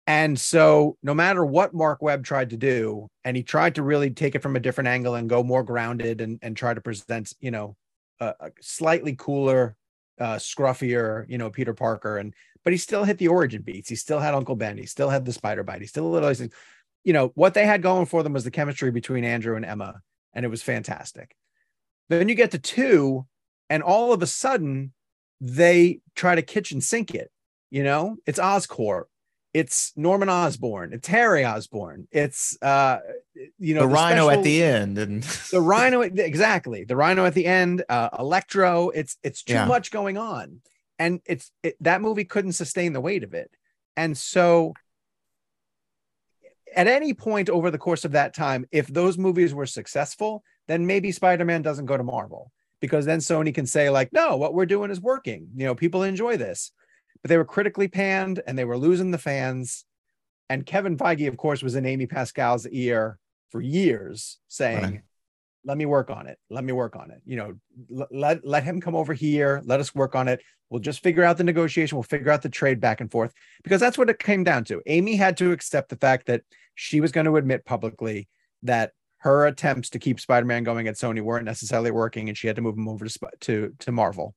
[0.05, 4.09] And so, no matter what Marc Webb tried to do, and he tried to really
[4.09, 7.33] take it from a different angle and go more grounded and, and try to present,
[7.39, 7.77] you know,
[8.19, 9.77] a, a slightly cooler,
[10.19, 12.17] uh, scruffier, you know, Peter Parker.
[12.17, 12.33] And
[12.65, 13.89] but he still hit the origin beats.
[13.89, 14.77] He still had Uncle Ben.
[14.77, 15.81] He still had the spider bite.
[15.81, 16.53] He still had all these things.
[17.05, 20.01] You know, what they had going for them was the chemistry between Andrew and Emma,
[20.33, 21.35] and it was fantastic.
[22.09, 23.25] Then you get to two,
[23.69, 24.93] and all of a sudden,
[25.39, 27.31] they try to kitchen sink it.
[27.71, 29.05] You know, it's Oscorp
[29.53, 32.99] it's Norman Osborn, it's Harry Osborn, it's uh
[33.59, 37.45] you know the, rhino at the end, and the rhino exactly the rhino at the
[37.45, 39.65] end uh electro it's it's too Yeah.
[39.65, 40.61] much going on.
[40.99, 43.51] And it's it, that movie couldn't sustain the weight of it.
[43.97, 44.73] And so
[46.75, 50.87] at any point over the course of that time if those movies were successful then
[50.87, 54.65] maybe spider-man doesn't go to marvel because then sony can say like no what we're
[54.65, 55.47] doing is working.
[55.55, 56.71] You know people enjoy this
[57.23, 59.85] but they were critically panned and they were losing the fans.
[60.49, 63.17] And kevin feige of course was in amy pascal's ear
[63.49, 65.01] for years saying Right.
[65.65, 66.37] let me work on it.
[66.49, 67.21] Let me work on it.
[67.25, 69.61] You know let let him come over here.
[69.65, 70.41] Let us work on it.
[70.69, 71.95] We'll just figure out the negotiation.
[71.95, 73.31] We'll figure out the trade back and forth.
[73.63, 74.81] Because that's what it came down to.
[74.87, 76.41] Amy had to accept the fact that
[76.75, 78.27] she was going to admit publicly
[78.63, 82.55] that her attempts to keep spider-man going at sony weren't necessarily working and she had
[82.57, 84.35] to move him over to to to marvel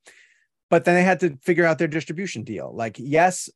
[0.70, 3.48] but then they had to figure out their distribution deal like yes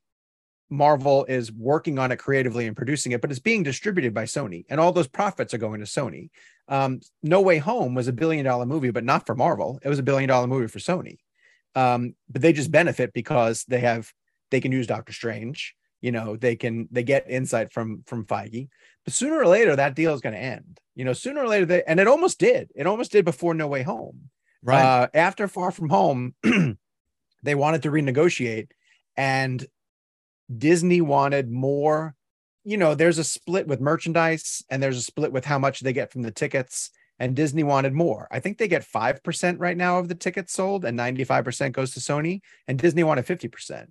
[0.71, 4.65] Marvel is working on it creatively and producing it, but it's being distributed by Sony,
[4.71, 6.31] and all those profits are going to Sony.
[6.69, 9.81] Um, no Way Home was a billion dollar movie, but not for Marvel.
[9.83, 11.19] It was a billion dollar movie for Sony.
[11.75, 14.13] Um, but they just benefit because they have
[14.51, 15.75] they can use Doctor Strange.
[16.01, 18.69] You know, they can they get insight from from Feige.
[19.05, 20.79] But sooner or later, that deal is going to end.
[20.95, 22.71] You know, sooner or later, they and it almost did.
[22.77, 24.31] It almost did before No Way Home.
[24.63, 26.35] right, Uh, after Far From Home,
[27.43, 28.69] they wanted to renegotiate,
[29.17, 29.67] and
[30.55, 32.15] Disney wanted more.
[32.65, 35.93] You know, there's a split with merchandise, and there's a split with how much they
[35.93, 36.91] get from the tickets.
[37.19, 38.27] And Disney wanted more.
[38.31, 42.01] I think they get 5% right now of the tickets sold, and 95% goes to
[42.01, 42.41] Sony.
[42.67, 43.89] And Disney wanted 50%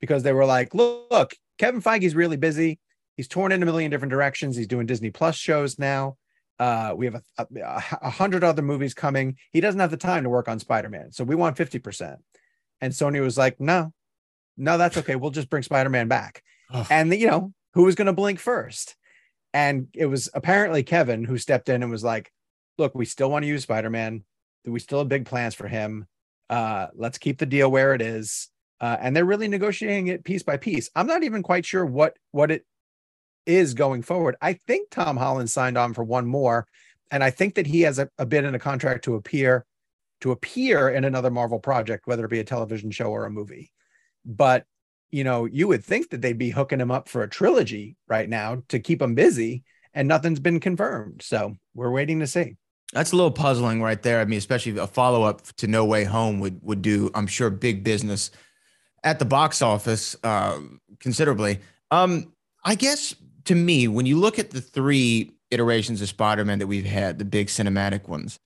[0.00, 2.78] because they were like, look, look, Kevin Feige's really busy.
[3.16, 4.56] He's torn in a million different directions.
[4.56, 6.16] He's doing Disney Plus shows now.
[6.58, 9.36] Uh, we have a, a, a hundred other movies coming.
[9.50, 11.12] He doesn't have the time to work on Spider Man.
[11.12, 12.16] So we want 50%.
[12.80, 13.92] And Sony was like, no,
[14.56, 15.16] no, that's okay.
[15.16, 16.42] We'll just bring Spider Man back.
[16.72, 16.86] Ugh.
[16.90, 18.96] And, you know, who was going to blink first?
[19.54, 22.32] And it was apparently Kevin who stepped in and was like,
[22.76, 24.24] look, we still want to use Spider Man.
[24.64, 26.06] We still have big plans for him.
[26.50, 28.48] Uh, let's keep the deal where it is.
[28.80, 30.90] Uh, and they're really negotiating it piece by piece.
[30.94, 32.64] I'm not even quite sure what what it
[33.44, 34.36] is going forward.
[34.40, 36.66] I think Tom Holland signed on for one more,
[37.10, 39.64] and I think that he has a, a bid in a contract to appear
[40.20, 43.72] to appear in another Marvel project, whether it be a television show or a movie.
[44.24, 44.64] But
[45.10, 48.28] you know, you would think that they'd be hooking him up for a trilogy right
[48.28, 49.64] now to keep him busy,
[49.94, 51.22] and nothing's been confirmed.
[51.22, 52.56] So we're waiting to see.
[52.92, 54.20] That's a little puzzling right there.
[54.20, 57.50] I mean, especially a follow up to No Way Home would would do, I'm sure,
[57.50, 58.30] big business
[59.04, 60.58] at the box office uh,
[60.98, 61.60] considerably.
[61.90, 62.32] Um,
[62.64, 63.14] I guess
[63.44, 67.24] to me, when you look at the three iterations of Spider-Man that we've had, the
[67.24, 68.38] big cinematic ones,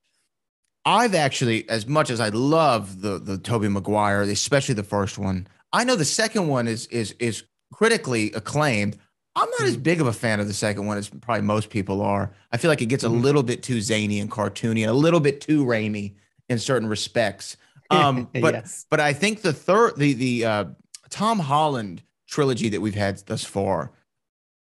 [0.85, 5.47] I've actually, as much as I love the the Tobey Maguire, especially the first one,
[5.73, 8.97] I know the second one is is is critically acclaimed.
[9.35, 12.03] I'm not as big of a fan of the second one as probably most people
[12.03, 12.35] are.
[12.51, 13.23] I feel like it gets a Mhm.
[13.23, 16.17] little bit too zany and cartoony and a little bit too Raimi
[16.51, 17.57] in certain respects.
[17.89, 18.85] Um, but yes.
[18.91, 20.65] but I think the third the the uh,
[21.11, 23.93] Tom Holland trilogy that we've had thus far,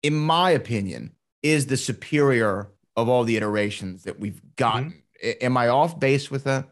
[0.01, 1.11] in my opinion,
[1.43, 4.93] is the superior of all the iterations that we've gotten.
[4.93, 5.04] A-
[5.41, 6.67] Am I off base with that?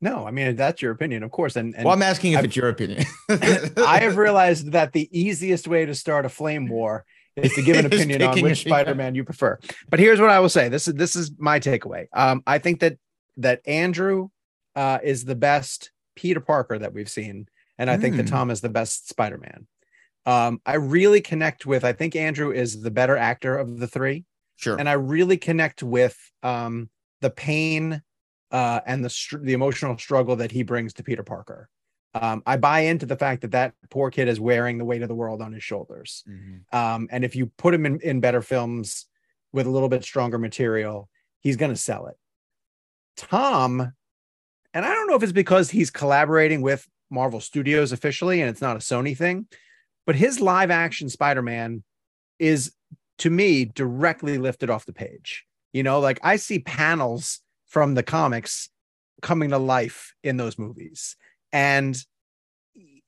[0.00, 1.54] No, I mean that's your opinion, of course.
[1.56, 3.04] And, and well, I'm asking if I've- it's your opinion.
[3.28, 7.04] I have realized that the easiest way to start a flame war
[7.36, 8.60] is to give an opinion on which.
[8.66, 9.58] Spider-Man you prefer.
[9.88, 10.68] But here's what I will say.
[10.68, 12.06] This is this is my takeaway.
[12.12, 12.98] Um, I think that
[13.36, 14.28] that Andrew
[14.74, 17.46] uh, is the best Peter Parker that we've seen,
[17.78, 18.34] and I think that Hmm.
[18.34, 19.66] Tom is the best Spider-Man.
[20.26, 21.84] Um, I really connect with.
[21.84, 24.24] I think Andrew is the better actor of the three
[24.56, 24.76] sure.
[24.78, 26.90] and I really connect with um,
[27.22, 28.02] the pain
[28.50, 31.68] uh, and the str- the emotional struggle that he brings to Peter Parker.
[32.14, 35.08] Um, I buy into the fact that that poor kid is wearing the weight of
[35.08, 36.22] the world on his shoulders.
[36.28, 36.74] Mhm.
[36.74, 39.06] Um, and if you put him in, in better films
[39.52, 41.08] with a little bit stronger material,
[41.40, 42.16] he's going to sell it.
[43.16, 43.80] Tom,
[44.74, 48.60] and I don't know if it's because he's collaborating with Marvel Studios officially and it's
[48.60, 49.46] not a Sony thing,
[50.04, 51.82] but his live action Spider Man
[52.38, 52.72] is
[53.18, 55.46] to me directly lifted off the page.
[55.72, 58.68] You know, like I see panels from the comics
[59.22, 61.16] coming to life in those movies.
[61.52, 61.96] And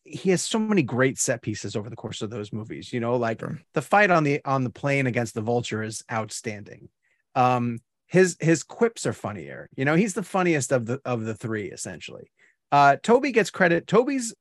[0.05, 2.93] he has so many great set pieces over the course of those movies.
[2.93, 3.59] You know, like Sure.
[3.75, 6.89] the fight on the on the plane against the vulture is outstanding.
[7.35, 9.69] Um his his quips are funnier.
[9.77, 12.31] You know, he's the funniest of the of the three essentially.
[12.71, 13.87] Uh Tobey gets credit.
[13.87, 14.35] Tobey's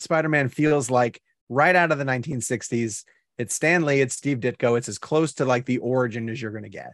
[0.00, 3.04] Spider-Man feels like right out of the 1960s.
[3.38, 4.76] It's Stan Lee, it's Steve Ditko.
[4.76, 6.92] It's as close to like the origin as you're going to get.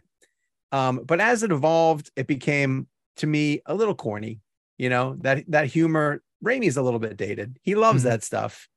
[0.71, 4.39] Um, but as it evolved, it became to me a little corny.
[4.77, 6.21] You know that that humor.
[6.43, 7.59] Raimi's a little bit dated.
[7.63, 8.07] He loves Mhm.
[8.07, 8.69] that stuff,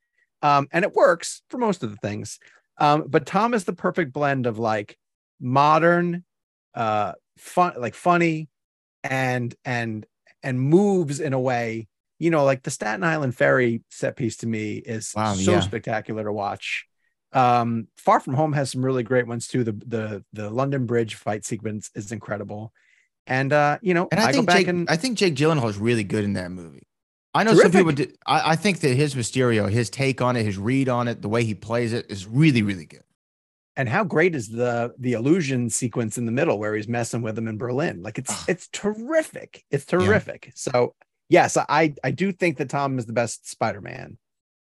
[0.42, 2.40] um, and it works for most of the things.
[2.78, 4.98] Um, but Tom is the perfect blend of like
[5.40, 6.24] modern
[6.74, 8.48] uh fun like funny
[9.04, 10.06] and and
[10.42, 11.88] and moves in a way
[12.18, 15.60] you know like the staten island ferry set piece to me is Wow, so yeah.
[15.60, 16.86] spectacular to watch
[17.34, 21.14] um far from home has some really great ones too the the the london bridge
[21.14, 22.72] fight sequence is incredible
[23.26, 25.34] and uh you know And I, i, think go back Jake, and I think Jake
[25.34, 26.86] Gyllenhaal is really good in that movie.
[27.34, 27.92] I know some people.
[27.92, 31.22] Did, I, I think that his Mysterio, his take on it, his read on it,
[31.22, 33.04] the way he plays it is really, really good.
[33.76, 37.34] and how great is the the illusion sequence in the middle where he's messing with
[37.36, 38.02] them in Berlin?
[38.02, 39.64] Like it's it's terrific.
[39.70, 40.52] It's terrific.
[40.54, 40.94] So
[41.28, 44.18] yes, I I do think that Tom is the best Spider-Man,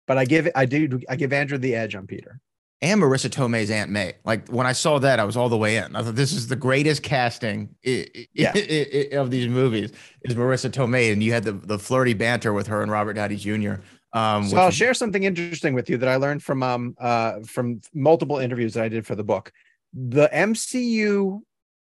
[0.07, 2.39] but I give I do I give Andrew the edge on Peter.
[2.83, 4.13] And Marisa Tomei's Aunt May.
[4.25, 5.95] Like when I saw that, I was all the way in.
[5.95, 8.53] I thought this is the greatest casting Yeah.
[9.13, 9.91] of these movies
[10.23, 13.35] is Marissa Tomei, and you had the the flirty banter with her and Robert Downey
[13.35, 13.75] Jr.
[14.13, 17.81] Um, So I'll share something interesting with you that I learned from um uh from
[17.93, 19.51] multiple interviews that I did for the book.
[19.93, 21.41] The MCU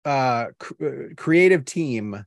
[0.05, 2.25] uh cr- uh, creative team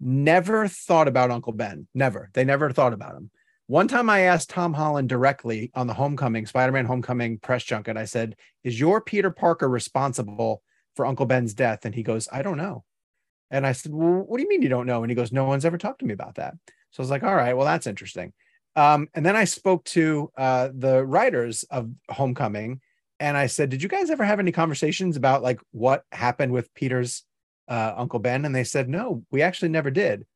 [0.00, 1.88] never thought about Uncle Ben.
[1.92, 2.30] Never.
[2.34, 3.30] They never thought about him.
[3.66, 8.04] One time I asked Tom Holland directly on the Homecoming, Spider-Man Homecoming press junket, I
[8.04, 10.62] said, "Is your Peter Parker responsible
[10.94, 12.84] for Uncle Ben's death?" And he goes, "I don't know."
[13.50, 15.44] And I said, "Well, what do you mean you don't know?" And he goes, "No
[15.44, 16.54] one's ever talked to me about that."
[16.90, 18.34] So I was like, "All right, well that's interesting."
[18.76, 22.80] Um, and then I spoke to uh, the writers of Homecoming,
[23.18, 26.74] and I said, "Did you guys ever have any conversations about like what happened with
[26.74, 27.24] Peter's
[27.68, 30.26] uh, Uncle Ben?" And they said, "No, we actually never did."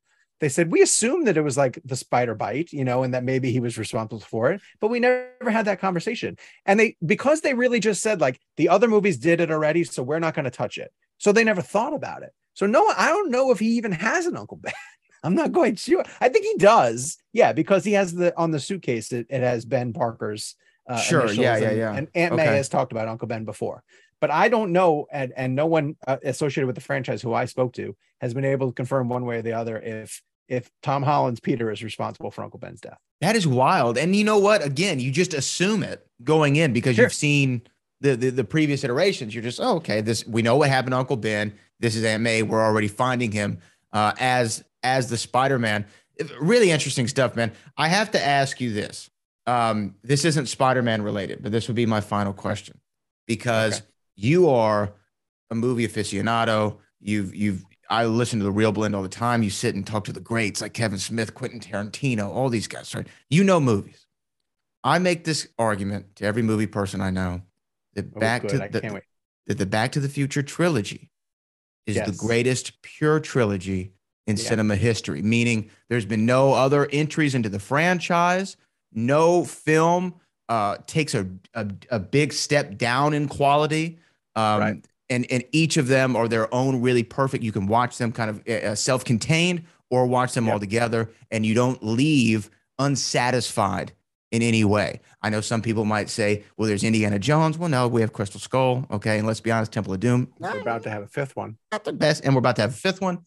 [0.41, 3.25] They said we assumed that it was like the spider bite, you know, and that
[3.25, 6.37] maybe he was responsible for it, but we never had that conversation.
[6.65, 10.03] And they because they really just said like the other movies did it already, so
[10.03, 10.93] we're not going to touch it.
[11.19, 12.33] So they never thought about it.
[12.55, 14.73] So no, I don't know if he even has an Uncle Ben.
[15.25, 16.05] I'm not quite sure.
[16.21, 17.19] I think he does.
[17.33, 19.13] Yeah, because he has the on the suitcase.
[19.13, 20.55] It, it has Ben Parker's.
[20.89, 21.95] Uh, Sure, initials yeah, yeah, and, yeah.
[21.95, 23.83] And Aunt May has talked about Uncle Ben before,
[24.23, 27.45] but I don't know, and and no one uh, associated with the franchise who I
[27.45, 31.03] spoke to has been able to confirm one way or the other if if Tom
[31.03, 32.99] Holland's Peter is responsible for Uncle Ben's death.
[33.21, 33.99] That is wild.
[33.99, 34.65] And you know what?
[34.65, 37.05] Again, you just assume it going in because Sure.
[37.05, 37.63] you've seen
[38.01, 39.35] the, the the previous iterations.
[39.35, 41.53] You're just, oh, okay, this we know what happened to Uncle Ben.
[41.81, 42.43] This is Aunt May.
[42.43, 43.59] We're already finding him
[43.93, 45.85] uh, as as the Spider-Man.
[46.41, 47.53] Really interesting stuff, man.
[47.77, 49.11] I have to ask you this.
[49.47, 52.79] Um, this isn't Spider-Man related, but this would be my final question
[53.27, 53.87] because Okay.
[54.17, 54.93] you are
[55.51, 56.77] a movie aficionado.
[57.01, 59.43] You've you've I listen to the ReelBlend all the time.
[59.43, 62.95] You sit and talk to the greats like Kevin Smith, Quentin Tarantino, all these guys.
[62.95, 63.07] Right?
[63.31, 64.07] You know movies.
[64.85, 67.43] I make this argument to every movie person I know
[67.95, 68.51] that Oh, Back good.
[68.51, 69.03] to the,
[69.47, 71.11] that the Back to the Future trilogy
[71.87, 73.93] is the greatest pure trilogy
[74.27, 74.43] in Yeah.
[74.45, 75.23] cinema history.
[75.23, 78.57] Meaning, there's been no other entries into the franchise.
[78.93, 80.15] No film
[80.51, 83.99] uh, takes a, a a big step down in quality.
[84.37, 84.85] Um, Right.
[85.11, 87.43] And and each of them are their own really perfect.
[87.43, 90.53] You can watch them kind of uh, self-contained or watch them Yep.
[90.53, 93.93] all together, and you don't leave unsatisfied
[94.31, 95.01] in any way.
[95.23, 97.57] I know some people might say, well, there's Indiana Jones.
[97.57, 98.85] Well, no, we have Crystal Skull.
[98.91, 99.17] Okay.
[99.19, 101.57] And let's be honest, Temple of Doom, We're about to have a fifth one.
[101.73, 102.25] not the best.
[102.25, 103.21] And we're about to have a fifth one.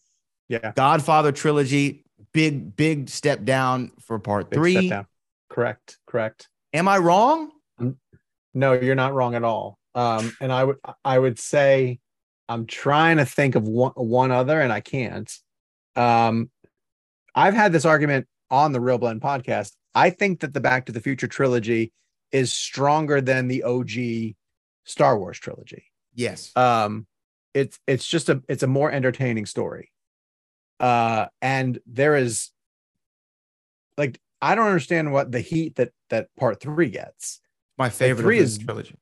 [0.48, 0.70] Yeah.
[0.76, 4.72] Godfather trilogy, big, big step down for part Big three.
[4.74, 5.06] step down.
[5.50, 5.98] Correct.
[6.06, 6.48] Correct.
[6.72, 7.50] Am I wrong?
[8.54, 9.78] No, you're not wrong at all.
[9.94, 11.98] Um, and I would I would say
[12.48, 15.30] I'm trying to think of one one other, and I can't.
[15.96, 16.50] Um,
[17.34, 19.72] I've had this argument on the ReelBlend podcast.
[19.94, 21.92] I think that the Back to the Future trilogy
[22.30, 24.34] is stronger than the OG
[24.84, 25.84] Star Wars trilogy.
[26.14, 26.54] Yes.
[26.56, 27.06] Um,
[27.54, 29.90] it's it's just a it's a more entertaining story.
[30.80, 32.50] Uh, and there is
[33.96, 37.40] like I don't understand what the heat that that part three gets.
[37.78, 38.96] My favorite three of is- trilogy.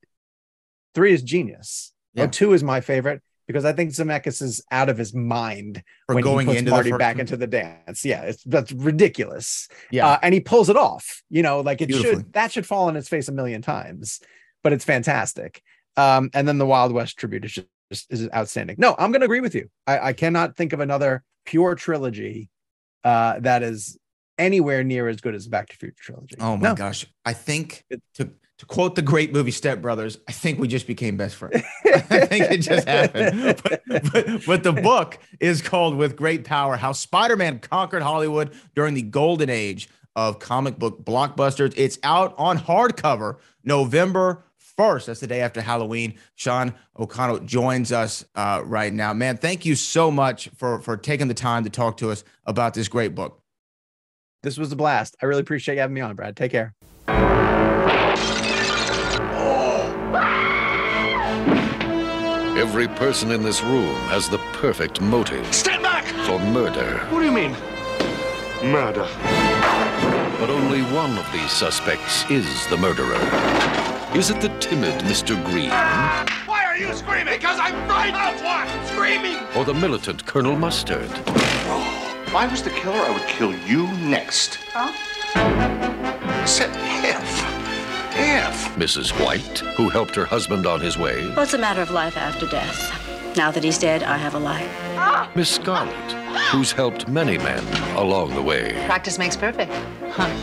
[0.94, 1.92] Three is genius.
[2.14, 2.24] Yeah.
[2.24, 6.14] Oh, two is my favorite because I think Zemeckis is out of his mind For
[6.14, 8.04] when going he puts into Marty back into the dance.
[8.04, 9.68] Yeah, it's that's ridiculous.
[9.90, 10.08] Yeah.
[10.08, 11.22] Uh, and he pulls it off.
[11.30, 14.20] You know, like it should that should fall on its face a million times,
[14.62, 15.62] but it's fantastic.
[15.96, 18.76] Um, and then the Wild West tribute is just, just is outstanding.
[18.78, 19.68] No, I'm going to agree with you.
[19.86, 22.48] I, I cannot think of another pure trilogy
[23.04, 23.98] uh, that is
[24.38, 26.36] anywhere near as good as Back to Future trilogy.
[26.40, 26.74] oh my No.
[26.74, 27.06] gosh.
[27.24, 28.30] I think it, to,
[28.60, 31.62] to quote the great movie Step Brothers, I think we just became best friends.
[31.86, 33.58] I think it just happened.
[33.64, 33.82] But,
[34.12, 38.92] but, but the book is called With Great Power How Spider Man Conquered Hollywood During
[38.92, 41.72] the Golden Age of Comic Book Blockbusters.
[41.74, 44.44] It's out on hardcover November
[44.78, 45.06] 1st.
[45.06, 46.18] That's the day after Halloween.
[46.34, 49.14] Sean O'Connell joins us uh, right now.
[49.14, 52.74] Man, thank you so much for, for taking the time to talk to us about
[52.74, 53.40] this great book.
[54.42, 55.16] This was a blast.
[55.22, 56.36] I really appreciate you having me on, Brad.
[56.36, 56.74] Take care.
[62.60, 66.04] Every person in this room has the perfect motive Stand back!
[66.26, 66.98] for murder.
[67.08, 67.52] What do you mean?
[68.62, 69.08] Murder.
[70.38, 73.16] But only one of these suspects is the murderer.
[74.14, 75.42] Is it the timid Mr.
[75.46, 77.32] Green Why are you screaming?
[77.32, 78.36] Because I'm frightened!
[78.36, 78.86] Of what?
[78.88, 79.38] Screaming!
[79.56, 81.10] or the militant Colonel Mustard?
[81.10, 84.58] If I was the killer, I would kill you next.
[84.74, 84.92] Huh?
[86.44, 86.68] Said
[87.02, 87.49] if.
[88.22, 88.74] If.
[88.76, 89.10] Mrs.
[89.24, 91.26] White, who helped her husband on his way?
[91.28, 93.36] Well, it's a matter of life after death.
[93.36, 94.70] Now that he's dead, I have a life.
[95.34, 95.94] Miss Scarlet,
[96.50, 97.64] who's helped many men
[97.96, 98.72] along the way?
[98.86, 99.72] Practice makes perfect.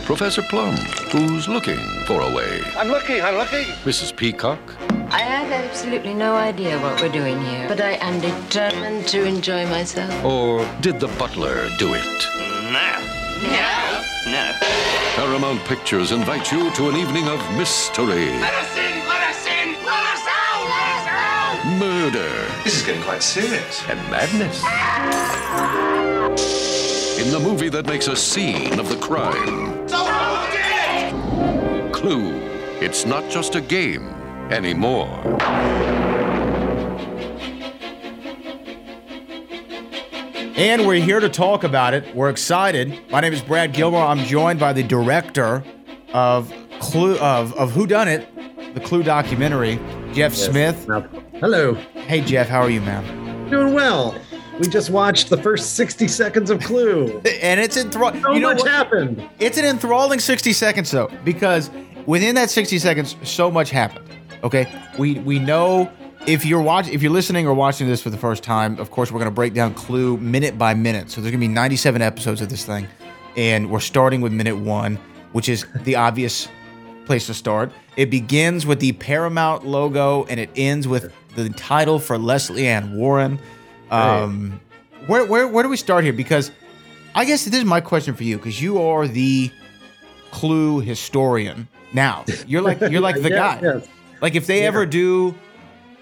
[0.06, 0.74] Professor Plum,
[1.12, 2.62] who's looking for a way?
[2.76, 3.64] I'm looking, I'm looking.
[3.84, 4.16] Mrs.
[4.16, 4.58] Peacock,
[5.10, 9.66] I have absolutely no idea what we're doing here, but I am determined to enjoy
[9.66, 10.12] myself.
[10.24, 12.26] or did the butler do it?
[12.72, 13.07] No.
[14.30, 14.52] No.
[14.52, 14.52] No.
[15.16, 19.08] Paramount Pictures invites you to an evening of mystery, Let us in!
[19.08, 19.68] Let us in!
[19.84, 20.64] Let us out!
[20.68, 21.78] Let us out!
[21.78, 23.82] murder, This is getting quite serious.
[23.88, 24.62] and madness.
[27.18, 31.92] In the movie that makes a scene of the crime, So who did it?
[31.92, 32.34] Clue.
[32.80, 34.08] It's not just a game
[34.50, 35.08] anymore.
[40.58, 42.12] And we're here to talk about it.
[42.16, 43.00] We're excited.
[43.12, 44.04] My name is Brad Gilmore.
[44.04, 45.62] I'm joined by the director
[46.12, 48.28] of Clue of of Who Done It,
[48.74, 49.78] the Clue documentary,
[50.12, 50.84] Jeff Smith.
[51.38, 51.74] Hello.
[51.74, 53.48] Hey Jeff, how are you, man?
[53.48, 54.20] Doing well.
[54.58, 57.22] We just watched the first 60 seconds of Clue.
[57.40, 58.20] And it's enthralling.
[58.20, 58.68] So you know much what?
[58.68, 59.28] happened.
[59.38, 61.70] It's an enthralling 60 seconds though, because
[62.06, 64.08] within that 60 seconds, so much happened.
[64.42, 64.66] Okay,
[64.98, 65.88] we we know
[66.28, 69.10] if you're watching, if you're listening or watching this for the first time, of course
[69.10, 71.10] we're gonna break down Clue minute by minute.
[71.10, 72.86] So there's gonna be 97 episodes of this thing,
[73.36, 74.96] and we're starting with minute one,
[75.32, 76.48] which is the obvious
[77.06, 77.72] place to start.
[77.96, 82.94] It begins with the Paramount logo and it ends with the title for Leslie Ann
[82.96, 83.38] Warren.
[83.90, 84.60] Um,
[85.06, 86.12] where where where do we start here?
[86.12, 86.50] Because
[87.14, 89.50] I guess this is my question for you because you are the
[90.30, 92.24] Clue historian now.
[92.46, 93.80] You're like you're like the guy.
[94.20, 94.66] Like if they Yeah.
[94.68, 95.34] ever do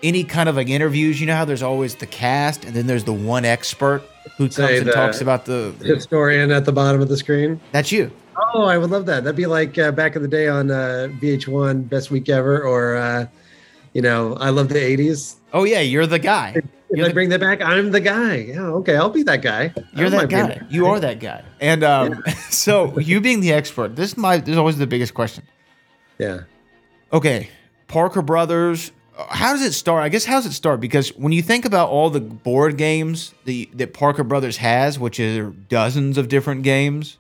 [0.03, 3.05] any kind of like interviews, you know how there's always the cast and then there's
[3.05, 4.03] the one expert
[4.37, 5.75] who comes and talks about the.
[5.83, 7.61] Historian at the bottom of the screen.
[7.73, 8.11] That's you.
[8.55, 9.25] Oh, I would love that.
[9.25, 12.97] That'd be like uh, back in the day on uh, VH1, Best Week Ever, or,
[12.97, 13.27] uh,
[13.95, 15.37] you know, I love the 80s.
[15.53, 16.55] Oh yeah, you're the guy.
[16.91, 18.37] If I the- bring that back, I'm the guy.
[18.37, 19.73] Yeah, okay, I'll be that guy.
[19.95, 20.67] You're that might be guy.
[20.69, 21.43] You are that guy.
[21.61, 25.15] And um, so you being the expert, this is my this is always the biggest
[25.15, 25.45] question.
[26.19, 26.41] Yeah.
[27.13, 27.49] Okay,
[27.89, 28.93] Parker Brothers.
[29.29, 30.03] How does it start?
[30.03, 30.81] I guess how does it start?
[30.81, 35.19] Because when you think about all the board games the, that Parker Brothers has, which
[35.19, 37.19] are dozens of different games,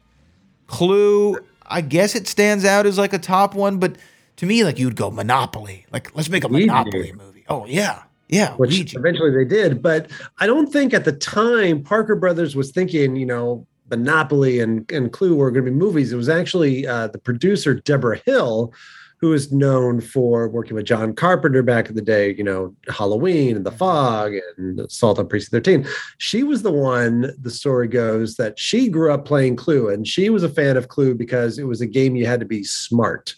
[0.66, 3.78] Clue, I guess it stands out as like a top one.
[3.78, 3.96] But
[4.36, 5.86] to me, like you'd go Monopoly.
[5.92, 6.66] Like let's make a Ouija.
[6.66, 7.44] Monopoly movie.
[7.48, 8.54] Oh yeah, yeah.
[8.56, 8.98] which Ouija.
[8.98, 9.80] eventually they did.
[9.80, 14.90] But I don't think at the time Parker Brothers was thinking, you know, Monopoly and,
[14.90, 16.12] and Clue were going to be movies.
[16.12, 18.72] It was actually uh, the producer, Deborah Hill,
[19.18, 23.56] who is known for working with John Carpenter back in the day, you know, Halloween
[23.56, 23.78] and The mm-hmm.
[23.78, 25.86] Fog and Assault on Precinct 13.
[26.18, 30.28] She was the one, the story goes, that she grew up playing Clue and she
[30.28, 33.34] was a fan of Clue because it was a game you had to be smart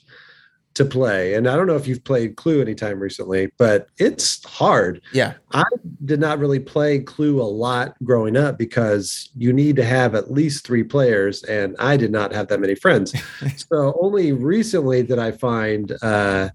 [0.79, 1.35] to play.
[1.35, 5.03] And I don't know if you've played Clue anytime recently, but it's hard.
[5.13, 5.35] Yeah.
[5.53, 5.65] I
[6.05, 10.31] did not really play Clue a lot growing up because you need to have at
[10.31, 13.13] least three players, and I did not have that many friends.
[13.57, 16.51] so only recently did I find uh,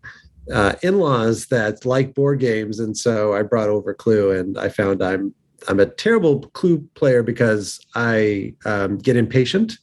[0.51, 5.03] uh, in-laws that like board games, and so I brought over Clue, and I found
[5.03, 5.33] I'm
[5.67, 9.73] I'm a terrible Clue player because I um, get impatient.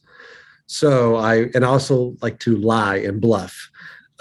[0.65, 3.70] So I and also like to lie and bluff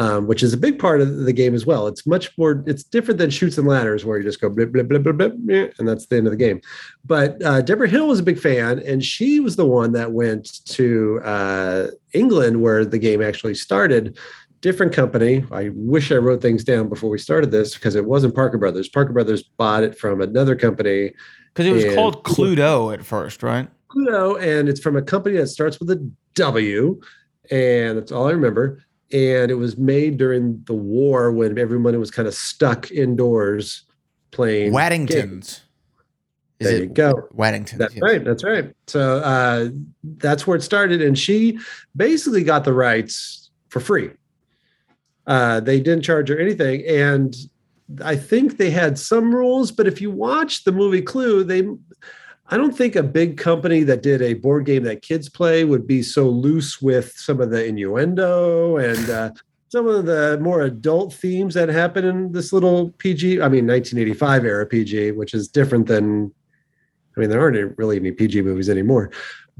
[0.01, 1.87] um, which is a big part of the game as well.
[1.87, 4.89] It's much more, it's different than Chutes and Ladders where you just go blip, blip,
[4.89, 5.35] blip, blip,
[5.79, 6.63] and that's the end of the game.
[7.05, 10.65] But uh, Debra Hill was a big fan, and she was the one that went
[10.65, 14.17] to uh, England where the game actually started.
[14.63, 15.45] Different company.
[15.53, 18.89] I wish I wrote things down before we started this because it wasn't Parker Brothers.
[18.89, 21.13] Parker Brothers bought it from another company.
[21.53, 23.69] Because it was and- called Cluedo at first, right?
[23.91, 27.01] Pluto, and it's from a company that starts with a W,
[27.51, 28.85] and that's all I remember.
[29.13, 33.85] And it was made during the war when everyone was kind of stuck indoors
[34.31, 34.73] playing.
[34.73, 35.61] Waddingtons.
[36.61, 37.27] Is There you go.
[37.33, 37.79] Waddington?
[37.79, 38.23] That's right.
[38.23, 38.75] That's right.
[38.87, 39.71] So uh,
[40.19, 41.59] that's where it started, and she
[41.97, 44.11] basically got the rights for free.
[45.27, 47.35] Uh, they didn't charge her anything, and
[48.05, 49.73] I think they had some rules.
[49.73, 51.63] But if you watch the movie Clue, they,
[52.51, 55.87] I don't think a big company that did a board game that kids play would
[55.87, 59.11] be so loose with some of the innuendo and.
[59.11, 59.31] Uh,
[59.71, 64.45] some of the more adult themes that happen in this little PG, I mean 1985
[64.45, 66.33] era PG, which is different than
[67.17, 69.13] I mean there aren't really any PG movies anymore.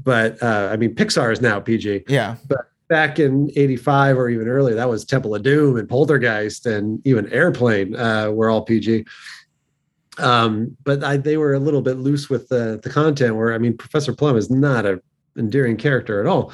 [0.03, 2.03] But uh, I mean Pixar is now PG.
[2.09, 2.35] Yeah.
[2.49, 6.99] But back in 85 or even earlier that was Temple of Doom and Poltergeist and
[7.07, 9.05] even Airplane uh, were all PG.
[10.21, 13.57] Um, but I, they were a little bit loose with the the content where I
[13.57, 15.01] mean Professor Plum is not a
[15.37, 16.53] endearing character at all.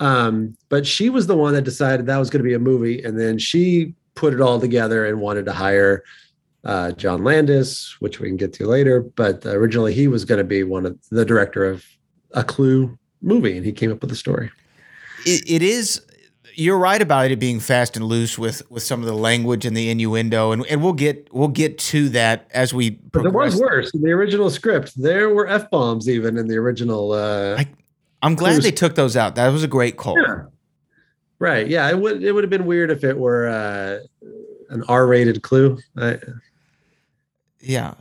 [0.00, 3.02] Um, but she was the one that decided that was going to be a movie,
[3.02, 6.04] and then she put it all together and wanted to hire
[6.64, 9.00] uh, John Landis, which we can get to later.
[9.00, 11.84] But originally, he was going to be one of the director of
[12.32, 14.50] a Clue movie, and he came up with the story.
[15.26, 16.00] it, it is
[16.58, 19.76] you're right about it being fast and loose with with some of the language and
[19.76, 23.60] the innuendo and, and we'll get we'll get to that as we But there was
[23.60, 25.00] worse in the original script.
[25.00, 27.12] There were f bombs even in the original.
[27.12, 27.62] Uh,
[28.22, 28.64] i'm glad Clues.
[28.64, 30.42] they took those out that was a great call Yeah.
[31.38, 31.68] Right.
[31.68, 31.88] Yeah.
[31.88, 33.98] It would it would have been weird if it were uh,
[34.70, 35.78] an R rated clue.
[35.96, 36.18] I,
[37.60, 37.94] yeah.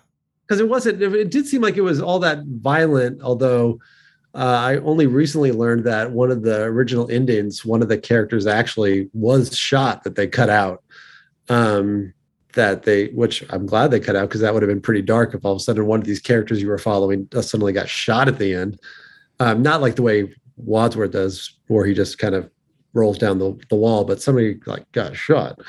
[0.47, 1.01] Because it wasn't.
[1.01, 3.21] It did seem like it was all that violent.
[3.21, 3.79] Although
[4.37, 8.45] uh, I only recently learned that one of the original Indians, one of the characters
[8.45, 10.83] actually was shot that they cut out.
[11.49, 12.13] Um,
[12.53, 15.33] that they, which I'm glad they cut out because that would have been pretty dark
[15.33, 17.87] if all of a sudden one of these characters you were following uh, suddenly got
[17.87, 18.79] shot at the end.
[19.39, 22.49] Um, not like the way Wadsworth does, where he just kind of
[22.93, 25.59] rolls down the, the wall, but somebody like got shot.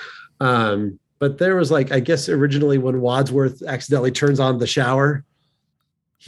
[0.40, 5.24] Um, but there was like, I guess originally when Wadsworth accidentally turns on the shower,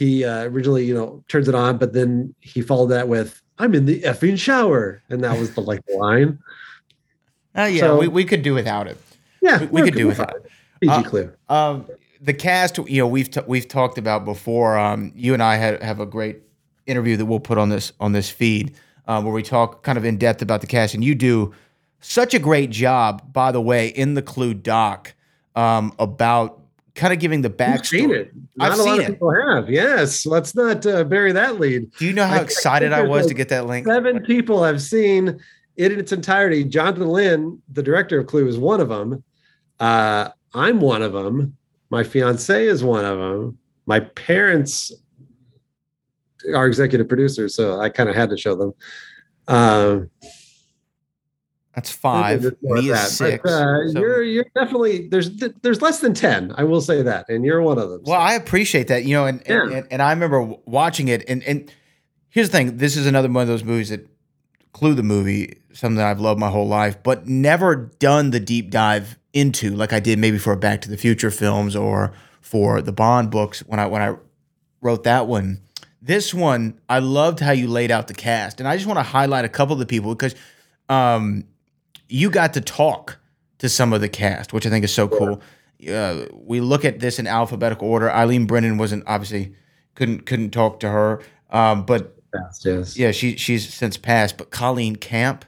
[0.01, 3.75] he uh, originally, you know, turns it on, but then he followed that with, I'm
[3.75, 4.99] in the effing shower.
[5.09, 6.39] And that was the like line.
[7.53, 8.97] Oh yeah, So- we, we could do without it.
[9.43, 10.47] Yeah, we, we could do without it.
[10.81, 11.31] PG Uh, Clue.
[11.49, 11.85] Um,
[12.19, 14.75] the cast, you know, we've t- we've talked about before.
[14.75, 16.39] Um, you and I had, have a great
[16.87, 18.73] interview that we'll put on this on this feed,
[19.07, 21.53] um, where we talk kind of in depth about the cast, and you do
[21.99, 25.13] such a great job, by the way, in the Clue doc
[25.55, 26.60] um, about
[26.95, 28.09] kind of giving the backstory.
[28.13, 28.31] it.
[28.55, 29.11] Not I've a lot seen of it.
[29.13, 29.69] people have.
[29.69, 30.25] Yes.
[30.25, 31.91] Let's not uh, bury that lead.
[31.97, 33.87] Do you know how I- excited I was to get that link?
[33.87, 35.39] Seven people have seen
[35.77, 36.63] it in its entirety.
[36.65, 39.23] Jonathan Lynn, the director of Clue, is one of them.
[39.79, 41.55] Uh, I'm one of them.
[41.89, 43.57] My fiance is one of them.
[43.85, 44.91] My parents
[46.53, 48.73] are executive producers, so I kind of had to show them.
[49.47, 50.09] Um,
[51.75, 52.43] That's five.
[52.61, 53.07] Me is that.
[53.09, 53.41] six.
[53.43, 55.29] But, uh, So- you're you're definitely there's
[55.61, 56.53] there's less than ten.
[56.57, 58.01] I will say that, and you're one of them.
[58.05, 59.77] Well, I appreciate that, you know, and and, Yeah.
[59.77, 61.71] and, and I remember watching it, and and
[62.29, 64.07] here's the thing: this is another one of those movies that
[64.73, 68.69] Clue the movie, something that I've loved my whole life, but never done the deep
[68.69, 72.91] dive into like I did maybe for Back to the Future films or for the
[72.93, 74.15] Bond books when I when I
[74.81, 75.61] wrote that one.
[76.01, 79.03] This one, I loved how you laid out the cast, and I just want to
[79.03, 80.35] highlight a couple of the people because
[80.89, 81.43] um,
[82.11, 83.17] you got to talk
[83.59, 85.41] to some of the cast, which I think is so cool.
[85.89, 88.11] Uh, we look at this in alphabetical order.
[88.11, 89.55] Eileen Brennan wasn't obviously
[89.95, 92.15] couldn't couldn't talk to her, um, but
[92.63, 92.97] yes.
[92.97, 94.37] yeah, she she's since passed.
[94.37, 95.45] But Colleen Camp,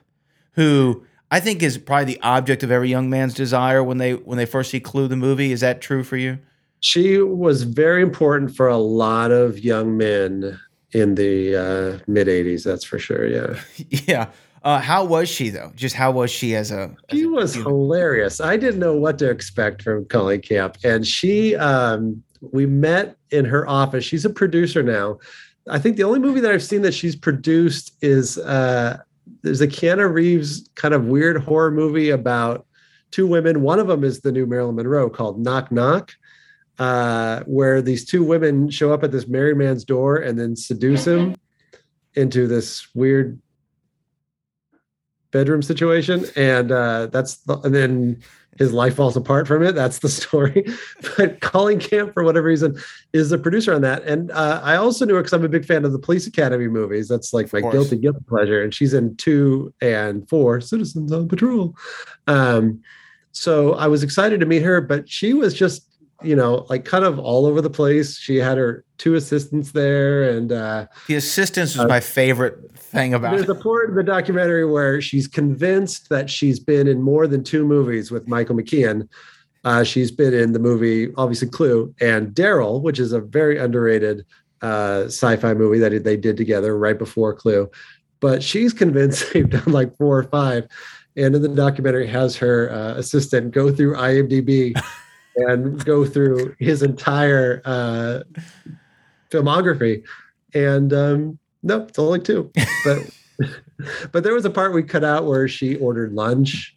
[0.54, 4.38] who I think is probably the object of every young man's desire when they when
[4.38, 5.52] they first see Clue the movie.
[5.52, 6.40] Is that true for you?
[6.80, 10.60] She was very important for a lot of young men
[10.94, 13.26] in the uh, mid 80s, that's for sure.
[13.26, 13.60] Yeah.
[14.08, 14.30] yeah.
[14.64, 15.72] Uh, how was she though?
[15.76, 16.96] Just how was she as a?
[17.12, 18.40] She was hilarious.
[18.40, 20.78] I didn't know what to expect from Colleen Camp.
[20.84, 24.06] And she, um, we met in her office.
[24.06, 25.20] She's a producer now.
[25.70, 29.00] I think the only movie that I've seen that she's produced is uh,
[29.42, 32.66] there's a Keanu Reeves kind of weird horror movie about
[33.12, 33.62] two women.
[33.62, 36.14] One of them is the new Marilyn Monroe called Knock Knock,
[36.80, 41.06] uh, where these two women show up at this married man's door and then seduce
[41.06, 41.36] him
[42.16, 43.40] into this weird
[45.34, 48.22] bedroom situation and uh that's the, and then
[48.60, 49.72] his life falls apart from it.
[49.72, 50.64] That's the story.
[51.18, 52.78] But colleen camp for whatever reason
[53.12, 54.04] is the producer on that.
[54.04, 56.68] And uh, i also knew her because i'm a big fan of the police academy
[56.68, 57.08] movies.
[57.08, 57.74] That's like my course.
[57.74, 58.62] guilty guilty pleasure.
[58.62, 61.76] And she's in two and four citizens on patrol.
[62.28, 62.82] Um
[63.36, 65.88] so i was excited to meet her but she was just
[66.24, 70.30] you know like kind of all over the place she had her two assistants there
[70.30, 73.50] and uh The assistants was my favorite thing about there's it.
[73.50, 77.66] a part in the documentary where she's convinced that she's been in more than two
[77.66, 79.08] movies with Michael McKean.
[79.66, 84.26] Uh, she's been in the movie, obviously Clue, and D.A.R.Y.L., which is a very underrated
[84.62, 87.70] uh, sci-fi movie that they did together right before Clue.
[88.20, 90.68] But she's convinced they've done like four or five.
[91.16, 94.74] And in the documentary, has her uh, assistant go through IMDb
[95.36, 98.22] and go through his entire uh,
[99.30, 100.04] filmography.
[100.54, 102.52] And um, no, it's only two.
[102.86, 103.10] But
[104.12, 106.76] but there was a part we cut out where she ordered lunch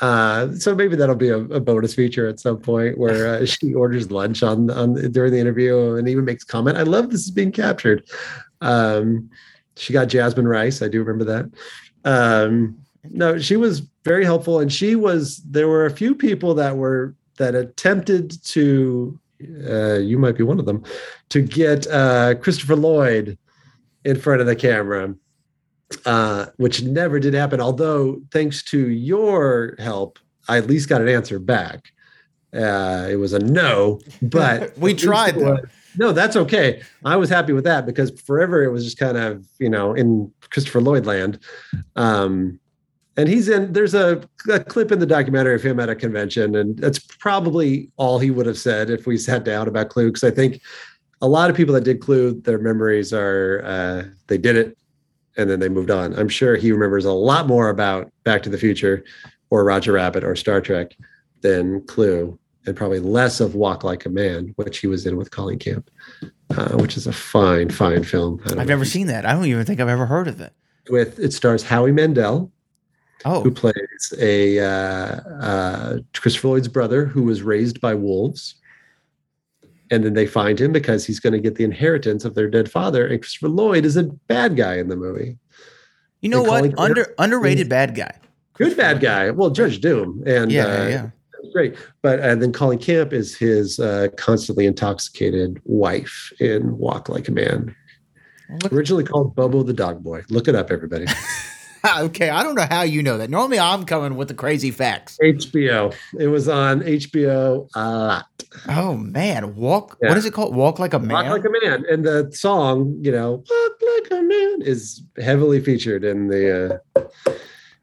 [0.00, 3.72] Uh, so maybe that'll be a, a, bonus feature at some point where uh, she
[3.72, 6.76] orders lunch on on during the interview and even makes comment.
[6.76, 8.02] I love this is being captured.
[8.60, 9.30] Um,
[9.76, 10.82] she got Jasmine Rice.
[10.82, 11.50] I do remember that.
[12.04, 12.78] Um,
[13.10, 15.40] no, she was very helpful, and she was.
[15.48, 19.18] There were a few people that were that attempted to.
[19.68, 20.84] Uh, you might be one of them
[21.28, 23.36] to get uh, Christopher Lloyd
[24.04, 25.12] in front of the camera
[26.04, 27.60] uh, which never did happen.
[27.60, 30.18] Although, thanks to your help,
[30.48, 31.92] I at least got an answer back.
[32.54, 35.36] Uh, it was a no, but we tried.
[35.96, 36.82] no, that's okay.
[37.04, 40.30] I was happy with that because forever it was just kind of you know in
[40.50, 41.38] Christopher Lloyd land.
[41.96, 42.60] Um,
[43.16, 43.72] and he's in.
[43.72, 47.90] There's a, a clip in the documentary of him at a convention, and that's probably
[47.96, 50.08] all he would have said if we sat down about Clue.
[50.08, 50.60] Because I think
[51.20, 54.76] a lot of people that did Clue, their memories are uh, they did it
[55.36, 56.14] and then they moved on.
[56.18, 59.04] I'm sure he remembers a lot more about Back to the Future
[59.50, 60.96] or Roger Rabbit or Star Trek
[61.40, 65.30] than Clue, and probably less of Walk Like a Man, which he was in with
[65.30, 65.90] Colleen Camp,
[66.56, 68.40] uh, which is a fine, fine film.
[68.46, 69.26] I've never seen that.
[69.26, 70.52] I don't even think I've ever heard of it.
[70.90, 72.50] With it stars Howie Mandel,
[73.24, 73.42] oh.
[73.42, 78.56] who plays a uh, uh, Christopher Lloyd's brother who was raised by wolves
[79.92, 82.70] and then they find him because he's going to get the inheritance of their dead
[82.70, 83.06] father.
[83.06, 85.36] And Christopher Lloyd is a bad guy in the movie.
[86.22, 86.76] You know what?
[86.78, 88.18] Under underrated bad guy.
[88.54, 89.30] Good bad guy.
[89.30, 91.10] Well, Judge Doom, and yeah, uh, yeah,
[91.52, 91.76] great.
[92.00, 97.32] But and then Colleen Camp is his uh, constantly intoxicated wife in Walk Like a
[97.32, 97.76] Man.
[98.70, 100.22] Originally called Bobo the Dog Boy.
[100.30, 101.06] Look it up, everybody.
[101.98, 103.30] okay, I don't know how you know that.
[103.30, 105.18] Normally, I'm coming with the crazy facts.
[105.22, 105.94] HBO.
[106.18, 108.26] It was on HBO a lot.
[108.68, 109.98] Oh man, walk.
[110.02, 110.10] Yeah.
[110.10, 110.54] What is it called?
[110.54, 111.10] Walk like a man.
[111.10, 115.60] Walk like a man, and the song, you know, "Walk Like a Man" is heavily
[115.60, 117.32] featured in the uh,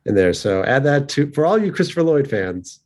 [0.05, 0.33] in there.
[0.33, 2.79] So add that to for all you Christopher Lloyd fans.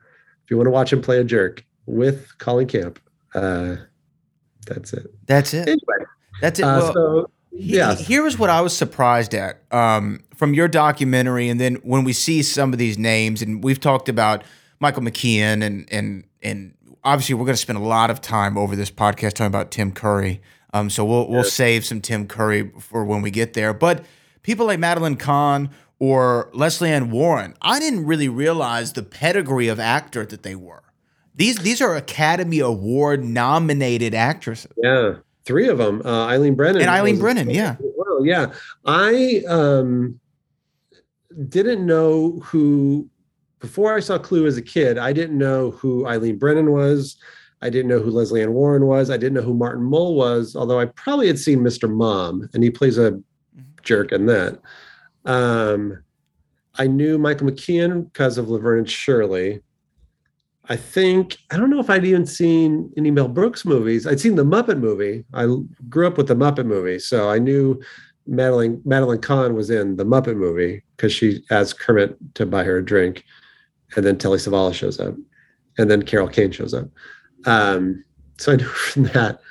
[0.43, 2.99] If you want to watch him play a jerk with Colleen Camp,
[3.35, 3.75] uh,
[4.65, 5.07] that's it.
[5.27, 5.67] That's it.
[5.67, 6.05] Anyway,
[6.41, 6.63] that's it.
[6.63, 7.95] Uh, well, so yeah.
[7.95, 12.13] Here was what I was surprised at um, from your documentary, and then when we
[12.13, 14.43] see some of these names, and we've talked about
[14.79, 16.73] Michael McKean, and and and
[17.03, 19.91] obviously we're going to spend a lot of time over this podcast talking about Tim
[19.91, 20.41] Curry.
[20.73, 23.73] Um, so we'll we'll save some Tim Curry for when we get there.
[23.73, 24.03] But
[24.41, 29.79] people like Madeline Kahn or Lesley Ann Warren, I didn't really realize the pedigree of
[29.79, 30.81] actor that they were.
[31.35, 34.71] These these are Academy Award nominated actresses.
[34.75, 36.01] Yeah three of them.
[36.05, 38.53] Uh, Eileen Brennan and Eileen Brennan, yeah, well, yeah.
[38.85, 40.19] I um,
[41.49, 43.09] didn't know who
[43.59, 44.97] before I saw Clue as a kid.
[44.97, 47.17] I didn't know who Eileen Brennan was.
[47.61, 49.09] I didn't know who Lesley Ann Warren was.
[49.09, 51.89] I didn't know who Martin Mull was, although I probably had seen Mr.
[51.89, 53.21] Mom, and he plays a
[53.83, 54.59] jerk in that.
[55.23, 56.03] Um,
[56.75, 59.61] I knew Michael McKean because of Laverne and Shirley.
[60.69, 64.07] I think I don't know if I'd even seen any Mel Brooks movies.
[64.07, 65.25] I'd seen the Muppet movie.
[65.33, 65.45] I
[65.89, 67.81] grew up with the Muppet movie, so I knew
[68.27, 72.77] Madeline Madeline Kahn was in the Muppet movie because she asked Kermit to buy her
[72.77, 73.25] a drink,
[73.95, 75.15] and then Telly Savalas shows up,
[75.77, 76.87] and then Carol Kane shows up.
[77.45, 78.03] Um,
[78.37, 79.41] so I knew from that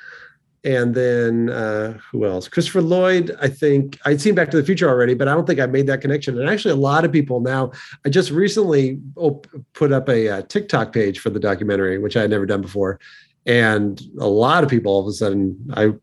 [0.63, 2.47] and then uh, who else?
[2.47, 3.35] Christopher Lloyd.
[3.41, 5.87] I think I'd seen Back to the Future already, but I don't think I made
[5.87, 6.39] that connection.
[6.39, 7.71] And actually, a lot of people now.
[8.05, 12.15] I just recently op- put up a, a, uh, TikTok page for the documentary, which
[12.15, 12.99] I had never done before,
[13.45, 15.93] and a lot of people all of a sudden I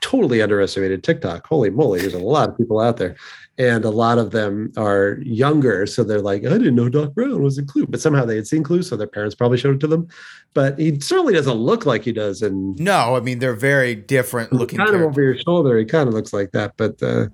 [0.00, 1.46] totally underestimated TikTok.
[1.46, 3.16] Holy moly, there's a lot of people out there
[3.58, 7.42] and a lot of them are younger so they're like i didn't know doc brown
[7.42, 9.80] was in clue but somehow they had seen clue so their parents probably showed it
[9.80, 10.06] to them
[10.54, 14.52] but he certainly doesn't look like he does and no i mean they're very different
[14.52, 15.06] looking kind characters.
[15.06, 17.26] of over your shoulder he kind of looks like that but uh,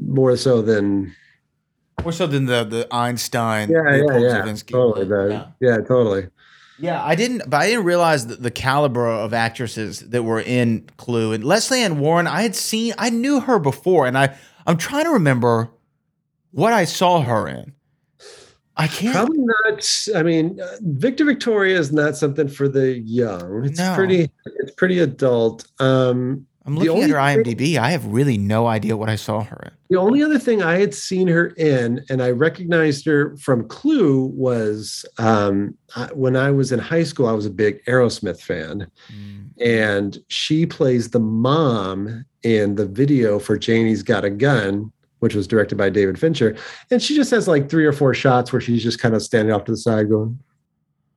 [0.00, 1.14] more so than
[2.02, 5.46] more so than the the einstein yeah yeah yeah totally the, yeah.
[5.60, 6.28] yeah totally
[6.80, 10.88] yeah, I didn't, but I didn't realize the, the, caliber of actresses that were in
[10.96, 11.32] Clue.
[11.32, 14.36] And Lesley Ann Warren, I had seen, I knew her before, and I
[14.68, 15.70] I'm trying to remember
[16.50, 17.72] what I saw her in.
[18.76, 19.14] I can't.
[19.14, 19.98] Probably not.
[20.14, 23.64] I mean, uh, Victor Victoria is not something for the young.
[23.64, 23.94] It's no.
[23.96, 24.30] pretty.
[24.44, 25.66] It's pretty adult.
[25.80, 27.58] Um, I'm looking at her IMDb.
[27.58, 29.70] Thing, I have really no idea what I saw her in.
[29.88, 34.26] The only other thing I had seen her in, and I recognized her from Clue,
[34.34, 37.26] was um, I, when I was in high school.
[37.26, 39.48] I was a big Aerosmith fan, mm.
[39.64, 45.46] and she plays the mom in the video for Janie's Got a Gun, which was
[45.46, 46.54] directed by David Fincher.
[46.90, 49.54] And she just has like three or four shots where she's just kind of standing
[49.54, 50.38] off to the side going,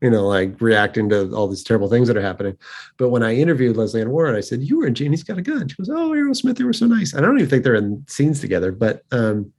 [0.01, 2.57] you know, like reacting to all these terrible things that are happening.
[2.97, 5.41] But when I interviewed Lesley Ann Warren, I said, You were in Janie's Got a
[5.41, 5.67] Gun.
[5.67, 7.13] She goes, Oh, Aerosmith, they were so nice.
[7.13, 9.53] And I don't even think they're in scenes together, but um,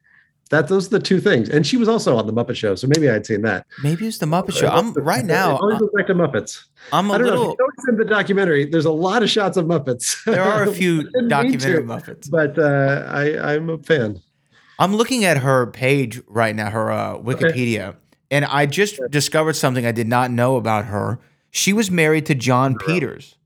[0.50, 1.48] that those are the two things.
[1.48, 3.66] And she was also on the Muppet Show, so maybe I'd seen that.
[3.82, 4.68] Maybe it's the Muppet Show.
[4.68, 5.56] I'm right now.
[5.56, 6.64] Always goes back to Muppets.
[6.92, 7.32] I'm a I don't know.
[7.32, 7.52] little.
[7.52, 10.22] If you in the documentary, there's a lot of shots of Muppets.
[10.24, 12.30] There are a few documentary to, Muppets.
[12.30, 14.20] but uh, I I'm a fan.
[14.78, 17.96] I'm looking at her page right now, her uh, Wikipedia,
[18.32, 21.20] and I just discovered something I did not know about her.
[21.50, 23.36] She was married to Jon Peters.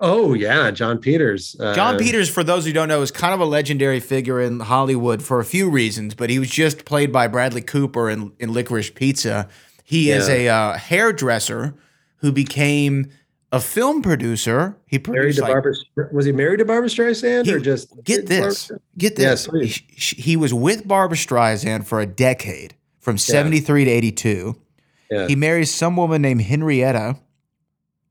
[0.00, 1.56] Oh yeah, Jon Peters.
[1.60, 4.60] Uh, Jon Peters, for those who don't know, is kind of a legendary figure in
[4.60, 8.54] Hollywood for a few reasons, but he was just played by Bradley Cooper in, in
[8.54, 9.48] Licorice Pizza.
[9.84, 11.74] He is a uh, hairdresser
[12.18, 13.10] who became
[13.52, 14.76] a film producer.
[14.86, 15.74] He Married produced like, Barbra.
[16.12, 19.46] Was he married to Barbra Streisand or just get this, get this.
[19.60, 22.74] he, he was with Barbra Streisand for a decade,
[23.06, 24.56] from seventy three to eighty two.
[25.08, 25.28] Yeah.
[25.28, 27.10] He marries some woman named Henrietta.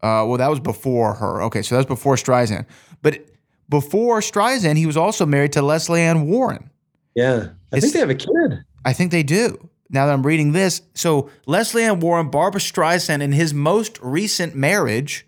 [0.02, 1.42] Uh, well, that was before her.
[1.44, 2.66] Okay, so that was before Streisand.
[3.02, 3.26] But
[3.68, 6.70] before Streisand, he was also married to Lesley Ann Warren.
[7.14, 8.64] Yeah, I It's- think they have a kid.
[8.86, 9.70] I think they do.
[9.90, 14.56] Now that I'm reading this, so Lesley Ann Warren, Barbra Streisand, in his most recent
[14.56, 15.28] marriage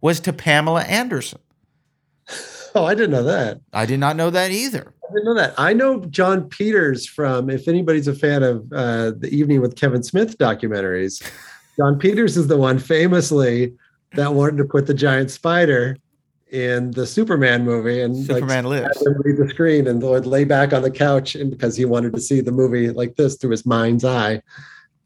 [0.00, 1.40] was to Pamela Anderson.
[2.74, 3.60] Oh, I didn't know that.
[3.74, 4.94] I did not know that either.
[5.12, 5.54] I didn't know that.
[5.58, 7.50] I know Jon Peters from.
[7.50, 11.22] If anybody's a fan of uh, the Evening with Kevin Smith documentaries,
[11.76, 13.74] Jon Peters is the one famously
[14.14, 15.98] that wanted to put the giant spider
[16.50, 19.06] in the Superman movie and Superman like, Lives.
[19.22, 22.20] read the screen and would lay back on the couch and because he wanted to
[22.20, 24.40] see the movie like this through his mind's eye.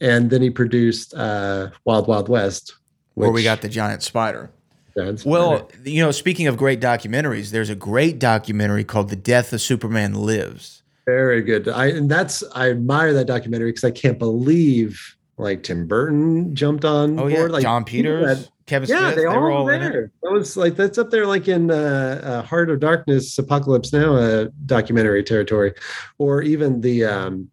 [0.01, 2.77] And then he produced uh, Wild Wild West,
[3.15, 4.51] Where we got the giant spider.
[4.97, 5.31] Spider.
[5.31, 9.61] Well, you know, speaking of great documentaries, there's a great documentary called The Death of
[9.61, 10.83] Superman Lives.
[11.07, 11.69] Very good.
[11.69, 16.85] I and that's I admire that documentary because I can't believe like Tim Burton jumped
[16.85, 17.43] on Oh, yeah.
[17.45, 19.93] Like Jon Peters, that- Kevin yeah, Smith, they, they all were all were in it.
[19.93, 20.11] there.
[20.25, 24.17] That was like that's up there, like in uh, uh, Heart of Darkness, Apocalypse Now,
[24.17, 25.73] uh, documentary territory,
[26.19, 27.49] or even the um,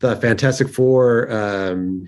[0.00, 2.06] the Fantastic Four, um,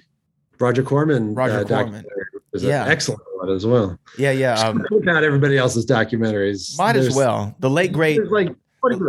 [0.58, 1.34] Roger Corman.
[1.34, 1.78] Roger uh, Corman.
[2.02, 2.84] documentary was Yeah.
[2.86, 3.98] excellent as well.
[4.18, 4.54] Yeah, yeah.
[4.54, 6.76] Um, Check out everybody else's documentaries.
[6.78, 7.54] might as well.
[7.60, 9.06] The late great, like what is it?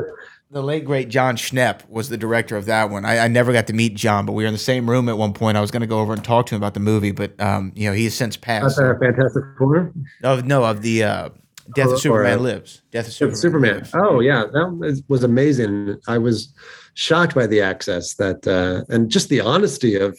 [0.50, 3.04] the late great Jon Schnepp was the director of that one.
[3.06, 5.18] I, I never got to meet Jon, but we were in the same room at
[5.18, 5.58] one point.
[5.58, 7.72] I was going to go over and talk to him about the movie, but um,
[7.76, 8.78] you know, he has since passed.
[8.78, 9.94] the Fantastic Four.
[10.24, 11.30] Of no, of the uh,
[11.76, 12.82] Death of Superman or, uh, Lives.
[12.92, 13.36] Death of Superman.
[13.38, 13.76] Superman.
[13.80, 13.92] Lives.
[13.96, 15.98] Oh yeah, that was- was amazing.
[16.08, 16.54] I was
[16.94, 20.18] shocked by the access that uh, and just the honesty of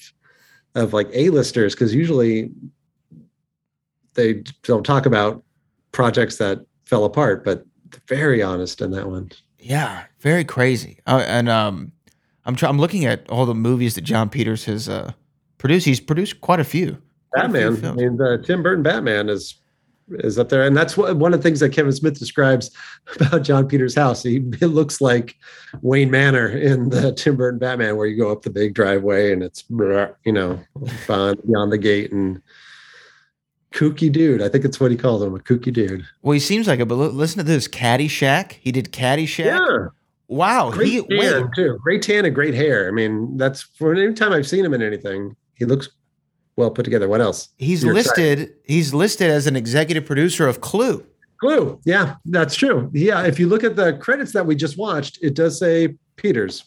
[0.74, 2.51] of like A-listers because usually
[4.19, 5.43] they don't talk about
[5.93, 7.65] projects that fell apart, but
[8.07, 9.31] very honest in that one.
[9.59, 10.99] Yeah, very crazy.
[11.07, 11.93] Uh, and um,
[12.45, 15.12] I'm I'm looking at all the movies that Jon Peters has uh,
[15.57, 15.86] produced.
[15.86, 16.99] He's produced quite a few.
[17.32, 17.90] Quite a few Batman.
[17.90, 19.55] I mean, the Tim Burton Batman is
[20.11, 22.70] is up there, and that's what one of the things that Kevin Smith describes
[23.16, 24.23] about Jon Peters' house.
[24.23, 25.36] He it looks like
[25.82, 29.43] Wayne Manor in the Tim Burton Batman, where you go up the big driveway and
[29.43, 29.65] it's
[30.24, 30.59] you know
[31.07, 32.43] beyond the gate and
[33.73, 34.43] kooky dude.
[34.43, 36.05] I think it's what he called him, a kooky dude.
[36.23, 38.53] Well, he seems like it, but listen to this Caddyshack.
[38.53, 39.45] He did Caddyshack.
[39.45, 39.86] Yeah.
[40.28, 40.70] Wow.
[40.70, 41.78] Great He, wait, tan too.
[41.82, 42.89] Great tan and great hair.
[42.89, 45.89] I mean, that's for any time I've seen him in anything, he looks
[46.57, 47.09] well put together.
[47.09, 47.49] What else?
[47.57, 48.39] he's You're excited.
[48.40, 48.57] listed.
[48.65, 51.05] He's listed as an executive producer of Clue.
[51.40, 51.81] Clue.
[51.85, 52.90] Yeah, that's true.
[52.93, 56.65] Yeah, if you look at the credits that we just watched, it does say Peters.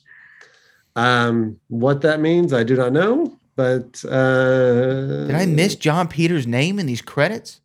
[0.95, 3.38] Um, what that means, I do not know.
[3.56, 7.60] But uh, Did I miss Jon Peters' name in these credits?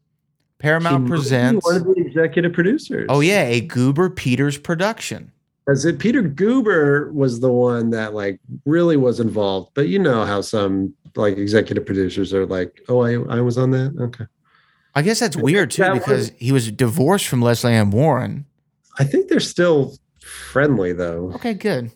[0.59, 1.65] Paramount presents.
[1.67, 3.07] one of the executive producers.
[3.09, 5.33] Oh yeah, a Guber Peters production.
[5.65, 9.71] Because it Peter Guber was the one that like really was involved.
[9.75, 13.71] But you know how some like executive producers are like, oh, I, I was on
[13.73, 13.95] that.
[14.01, 14.25] Okay.
[14.95, 18.47] I guess that's weird too That was- because he was divorced from Lesley Ann Warren.
[18.99, 21.33] I think they're still friendly though.
[21.35, 21.91] Okay, good.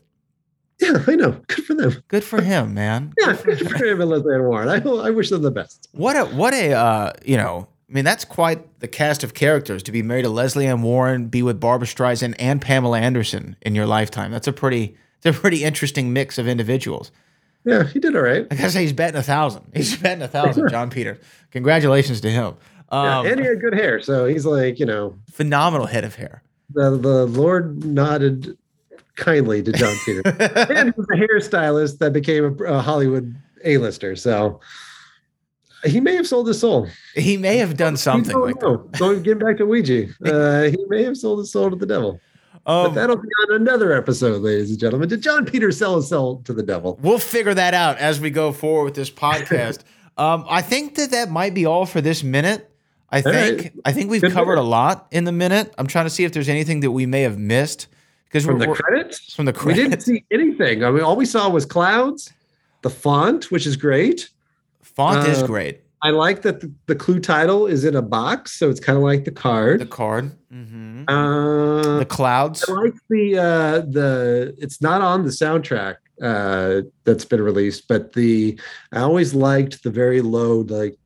[0.80, 1.32] Yeah, I know.
[1.48, 2.02] Good for them.
[2.08, 3.12] Good for him, man.
[3.20, 4.68] Yeah, good for him and Lesley Ann Warren.
[4.68, 4.76] I,
[5.06, 5.88] I wish them the best.
[5.92, 7.68] What a what a uh, you know.
[7.88, 11.26] I mean, that's quite the cast of characters to be married to Lesley Ann Warren,
[11.26, 14.30] be with Barbra Streisand and Pamela Anderson in your lifetime.
[14.30, 17.10] That's a pretty, it's a pretty interesting mix of individuals.
[17.64, 18.46] Yeah, he did all right.
[18.48, 19.72] I gotta say, he's betting a thousand.
[19.74, 20.70] He's betting a thousand.
[20.70, 21.18] Jon Peter,
[21.50, 22.54] congratulations to him.
[22.92, 26.14] Yeah, Um, and he had good hair, so he's like, you know, phenomenal head of
[26.14, 26.42] hair.
[26.72, 28.56] the the Lord nodded
[29.16, 33.34] kindly to Jon Peter, and he was a hairstylist that became a, a Hollywood
[33.64, 34.16] A-lister.
[34.16, 34.60] So
[35.84, 36.86] he may have sold his soul.
[37.14, 38.90] He may have done something like don't.
[38.98, 42.20] Going getting back to Ouija, uh, he may have sold his soul to the devil.
[42.64, 45.08] but Um, that'll be on another episode, ladies and gentlemen.
[45.08, 46.98] Did Jon Peter sell his soul to the devil?
[47.02, 49.80] We'll figure that out as we go forward with this podcast.
[50.18, 52.66] um, I think that that might be all for this minute.
[53.12, 53.72] I All think right.
[53.84, 54.66] I think we've Good covered minute.
[54.66, 55.74] a lot in the minute.
[55.76, 57.88] I'm trying to see if there's anything that we may have missed
[58.30, 59.34] Because from the credits.
[59.34, 60.84] From the credits, We didn't see anything.
[60.84, 62.32] I mean, all we saw was clouds,
[62.82, 64.28] the font, which is great.
[64.82, 65.80] Font is Uh, great.
[66.02, 69.02] I like that the, the clue title is in a box, so it's kind of
[69.02, 69.80] like the card.
[69.80, 70.30] The card.
[70.52, 71.04] Mm-hmm.
[71.08, 72.64] Uh, The clouds.
[72.68, 74.54] I like the uh, the.
[74.58, 78.58] It's not on the soundtrack uh, that's been released, but the
[78.92, 80.96] I always liked the very low like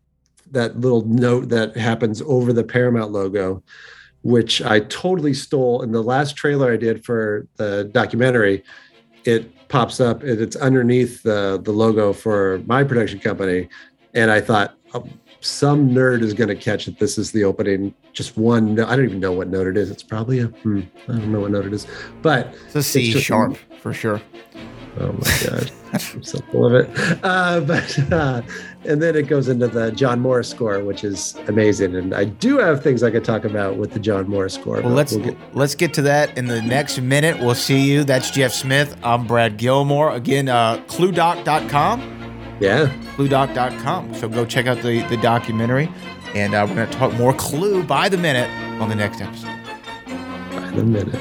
[0.53, 3.65] that little note that happens over the Paramount logo,
[4.25, 8.65] which I totally stole in the last trailer I did for the documentary.
[9.25, 13.69] It pops up and it's underneath the the logo for my production company,
[14.15, 14.75] and I thought.
[14.95, 15.07] oh,
[15.41, 17.95] some nerd is going to catch that this is the opening.
[18.15, 18.81] Just one.
[18.81, 19.91] I don't even know what note it is.
[19.91, 20.47] It's probably a.
[20.47, 21.87] Hmm, I don't know what note it is,
[22.23, 24.23] but It's a C just- sharp for sure.
[25.01, 26.89] Oh my god, I'm so full of it.
[27.25, 28.43] Uh, but uh,
[28.85, 31.97] and then it goes into the John Morris score, which is amazing.
[31.97, 34.81] And I do have things I could talk about with the John Morris score.
[34.83, 37.39] Well, let's we'll get- let's get to that in the next minute.
[37.41, 38.05] We'll see you.
[38.05, 38.97] That's Jeff Smith.
[39.03, 40.13] I'm Brad Gilmore.
[40.15, 42.57] Again, uh, cluedoc.com.
[42.61, 42.87] yeah.
[43.17, 44.15] Cluedoc.com.
[44.15, 45.91] So go check out the, the documentary.
[46.35, 48.51] And uh, we're going to talk more Clue by the minute
[48.81, 49.57] on the next episode.
[50.51, 51.21] By the minute.